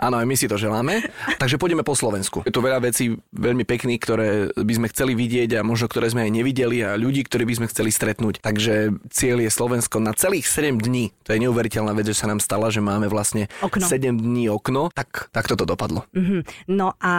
áno, 0.00 0.16
aj 0.16 0.26
my 0.26 0.36
si 0.36 0.48
to 0.48 0.56
želáme. 0.56 1.04
Takže 1.36 1.60
pôjdeme 1.60 1.84
po 1.84 1.92
Slovensku. 1.92 2.40
Je 2.48 2.52
tu 2.54 2.64
veľa 2.64 2.80
vecí 2.88 3.20
veľmi 3.36 3.68
pekných, 3.68 4.00
ktoré 4.00 4.28
by 4.56 4.72
sme 4.80 4.86
chceli 4.88 5.12
vidieť 5.12 5.60
a 5.60 5.66
možno 5.66 5.92
ktoré 5.92 6.08
sme 6.08 6.24
aj 6.24 6.32
nevideli 6.32 6.80
a 6.80 6.96
ľudí, 6.96 7.20
ktorí 7.28 7.44
by 7.44 7.54
sme 7.60 7.66
chceli 7.68 7.92
stretnúť. 7.92 8.40
Takže 8.40 8.96
cieľ 9.12 9.44
je 9.44 9.50
Slovensko 9.52 10.00
na 10.00 10.16
celých 10.16 10.48
7 10.48 10.80
dní. 10.80 11.12
To 11.28 11.36
je 11.36 11.38
neuveriteľná 11.44 11.92
vec, 11.92 12.07
že 12.08 12.16
sa 12.16 12.26
nám 12.26 12.40
stala, 12.40 12.72
že 12.72 12.80
máme 12.80 13.12
vlastne 13.12 13.52
Okno. 13.60 13.84
7 13.84 14.16
dní 14.16 14.48
okno, 14.48 14.88
tak, 14.96 15.28
tak 15.28 15.44
toto 15.44 15.68
dopadlo. 15.68 16.08
Mm-hmm. 16.16 16.40
No 16.72 16.96
a 16.96 17.14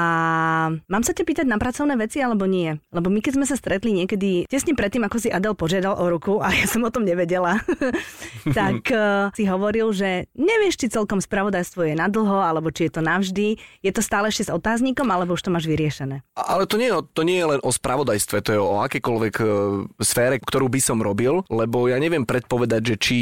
mám 0.90 1.04
sa 1.06 1.14
ťa 1.14 1.24
pýtať 1.24 1.46
na 1.46 1.62
pracovné 1.62 1.94
veci 1.94 2.18
alebo 2.26 2.50
nie? 2.50 2.74
Lebo 2.90 3.14
my 3.14 3.22
keď 3.22 3.38
sme 3.38 3.46
sa 3.46 3.54
stretli 3.54 3.94
niekedy 3.94 4.50
tesne 4.50 4.74
predtým, 4.74 5.06
ako 5.06 5.18
si 5.22 5.30
Adel 5.30 5.54
požiadal 5.54 5.94
o 5.94 6.06
ruku 6.10 6.42
a 6.42 6.50
ja 6.50 6.66
som 6.66 6.82
o 6.82 6.90
tom 6.90 7.06
nevedela, 7.06 7.62
tak 8.58 8.90
uh, 8.90 9.30
si 9.38 9.46
hovoril, 9.46 9.94
že 9.94 10.26
nevieš, 10.34 10.82
či 10.82 10.88
celkom 10.90 11.22
spravodajstvo 11.22 11.86
je 11.86 11.94
na 11.94 12.10
dlho, 12.10 12.42
alebo 12.42 12.74
či 12.74 12.90
je 12.90 12.98
to 12.98 13.02
navždy. 13.06 13.62
Je 13.86 13.92
to 13.94 14.02
stále 14.02 14.32
ešte 14.32 14.50
s 14.50 14.52
otáznikom, 14.52 15.06
alebo 15.12 15.38
už 15.38 15.46
to 15.46 15.54
máš 15.54 15.70
vyriešené? 15.70 16.26
Ale 16.34 16.66
to 16.66 16.82
nie, 16.82 16.90
to 17.14 17.22
nie 17.22 17.38
je 17.38 17.50
len 17.58 17.62
o 17.62 17.70
spravodajstve, 17.70 18.38
to 18.42 18.52
je 18.56 18.60
o 18.60 18.82
akékoľvek 18.82 19.36
uh, 19.44 19.50
sfére, 20.02 20.42
ktorú 20.42 20.72
by 20.72 20.82
som 20.82 20.98
robil, 21.04 21.46
lebo 21.52 21.86
ja 21.92 22.00
neviem 22.00 22.24
predpovedať, 22.24 22.82
že 22.82 22.96
či 22.98 23.18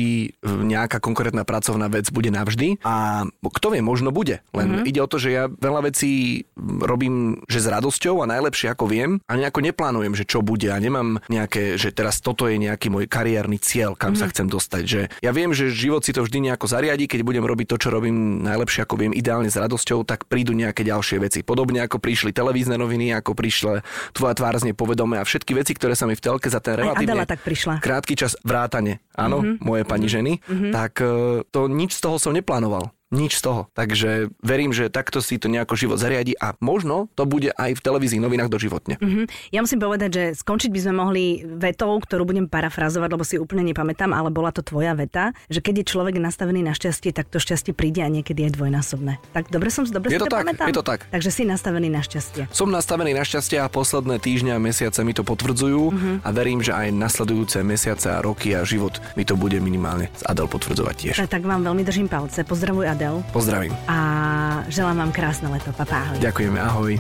nejaká 0.45 1.01
konkrétna 1.01 1.47
pracovná 1.58 1.89
vec 1.89 2.13
bude 2.13 2.30
navždy 2.30 2.86
a 2.86 3.26
kto 3.41 3.74
vie, 3.74 3.82
možno 3.82 4.13
bude. 4.13 4.46
Len 4.54 4.86
mm-hmm. 4.86 4.89
ide 4.93 5.02
o 5.02 5.10
to, 5.10 5.17
že 5.17 5.34
ja 5.34 5.43
veľa 5.50 5.89
vecí 5.89 6.46
robím, 6.86 7.41
že 7.50 7.65
s 7.65 7.67
radosťou 7.67 8.22
a 8.22 8.30
najlepšie 8.30 8.70
ako 8.70 8.86
viem 8.86 9.12
a 9.26 9.34
nejako 9.34 9.65
neplánujem, 9.65 10.13
že 10.13 10.30
čo 10.30 10.46
bude 10.46 10.70
a 10.70 10.78
nemám 10.78 11.17
nejaké, 11.26 11.82
že 11.82 11.89
teraz 11.89 12.22
toto 12.22 12.46
je 12.46 12.62
nejaký 12.62 12.93
môj 12.93 13.10
kariérny 13.10 13.58
cieľ, 13.58 13.98
kam 13.98 14.13
mm-hmm. 14.13 14.22
sa 14.22 14.30
chcem 14.30 14.46
dostať. 14.46 14.84
Že 14.86 15.02
ja 15.26 15.32
viem, 15.34 15.50
že 15.58 15.74
život 15.74 16.06
si 16.06 16.13
to 16.13 16.22
vždy 16.22 16.54
nejako 16.54 16.70
zariadi, 16.70 17.10
keď 17.10 17.26
budem 17.26 17.41
robiť 17.41 17.74
to, 17.74 17.78
čo 17.82 17.89
robím 17.89 18.46
najlepšie 18.46 18.86
ako 18.86 18.96
viem, 19.02 19.13
ideálne 19.17 19.50
s 19.50 19.58
radosťou, 19.58 20.06
tak 20.06 20.30
prídu 20.30 20.54
nejaké 20.54 20.86
ďalšie 20.86 21.17
veci. 21.17 21.41
Podobne 21.41 21.82
ako 21.82 21.98
prišli 21.98 22.30
televízne 22.30 22.78
noviny, 22.78 23.17
ako 23.17 23.34
prišla 23.34 23.82
tvoja 24.13 24.38
tvár 24.38 24.60
z 24.62 24.70
povedome 24.74 25.17
a 25.17 25.24
všetky 25.24 25.58
veci, 25.58 25.74
ktoré 25.74 25.98
sa 25.98 26.06
mi 26.06 26.13
v 26.13 26.22
telke 26.22 26.50
za 26.50 26.62
ten 26.62 26.78
relatívne 26.78 27.26
tak 27.26 27.41
prišla. 27.41 27.80
krátky 27.82 28.13
čas 28.13 28.38
vrátane, 28.43 29.02
áno, 29.15 29.41
mm-hmm. 29.41 29.63
moje 29.63 29.84
pani 29.88 30.06
mm-hmm. 30.06 30.15
ženy, 30.15 30.34
mm-hmm. 30.38 30.72
tak 30.74 30.91
e, 31.02 31.08
to 31.51 31.71
nič 31.71 31.95
z 31.97 32.01
toho 32.03 32.17
som 32.17 32.36
neplánoval. 32.36 32.96
Nič 33.08 33.39
z 33.39 33.41
toho. 33.48 33.62
Takže 33.72 34.36
verím, 34.43 34.76
že 34.76 34.91
takto 34.91 35.24
si 35.24 35.39
to 35.39 35.48
nejako 35.48 35.80
život 35.80 35.96
zariadi 35.96 36.36
a 36.36 36.60
možno 36.60 37.08
to 37.15 37.24
bude 37.24 37.56
aj 37.56 37.80
v 37.80 37.82
televízii 37.82 38.20
novinách 38.20 38.52
doživotne. 38.52 39.00
Mm-hmm. 39.00 39.56
Ja 39.56 39.63
musím 39.63 39.80
povedať, 39.80 40.10
že 40.12 40.24
skončiť 40.36 40.70
by 40.76 40.80
sme 40.84 40.93
mohli 41.00 41.24
vetou, 41.48 41.96
ktorú 41.96 42.28
budem 42.28 42.52
parafrazovať, 42.52 43.10
lebo 43.15 43.24
si 43.24 43.39
úplne 43.39 43.63
nepamätám, 43.72 44.12
ale 44.12 44.28
bola 44.28 44.52
to 44.52 44.60
tvoja 44.60 44.91
veta, 44.91 45.32
že 45.48 45.63
keď 45.63 45.84
je 45.84 45.86
človek 45.88 46.20
nastavený 46.20 46.67
na 46.67 46.76
šťastie, 46.76 47.15
tak 47.15 47.32
to 47.32 47.39
šťastie 47.39 47.72
príde 47.72 48.04
a 48.04 48.12
niekedy 48.12 48.43
je 48.43 48.52
dvojnásobné. 48.60 49.24
Tak 49.32 49.56
dobre 49.56 49.72
som 49.72 49.88
dobre 49.88 50.12
je 50.12 50.20
to, 50.20 50.28
to 50.28 50.34
tak, 50.36 50.43
pamätám? 50.43 50.67
Je 50.67 50.76
to 50.76 50.84
tak. 50.84 51.08
Takže 51.08 51.30
si 51.32 51.43
nastavený 51.48 51.88
na 51.88 52.04
šťastie. 52.04 52.52
Som 52.52 52.76
nastavený 52.76 53.15
na 53.15 53.24
šťastie 53.24 53.63
a 53.63 53.72
posledné 53.72 54.20
týždňa 54.20 54.60
a 54.60 54.60
mesiace 54.60 55.00
mi 55.08 55.15
to 55.15 55.24
potvrdzujú 55.24 55.82
mm-hmm. 55.96 56.15
a 56.28 56.30
verím, 56.36 56.60
že 56.60 56.76
aj 56.76 56.91
nasledujúce 56.91 57.63
mesiace 57.63 58.12
a 58.12 58.20
roky 58.20 58.52
a 58.52 58.67
život 58.67 59.00
mi 59.15 59.24
to 59.24 59.39
bude 59.39 59.56
minimálne 59.63 60.12
z 60.12 60.24
Adel 60.28 60.52
potvrdzovať 60.52 60.96
tiež. 61.00 61.15
Tak 61.24 61.43
vám 61.48 61.63
veľmi 61.63 61.88
držím 61.88 62.12
palce. 62.12 62.43
Pozdravuj 62.43 62.96
Adel. 62.97 63.21
Pozdravím. 63.29 63.77
A 63.88 64.65
želám 64.73 64.97
vám 64.97 65.12
krásne 65.13 65.45
leto. 65.53 65.69
Papá, 65.69 66.10
ahoj. 66.10 66.17
Ďakujeme, 66.17 66.57
ahoj. 66.57 66.97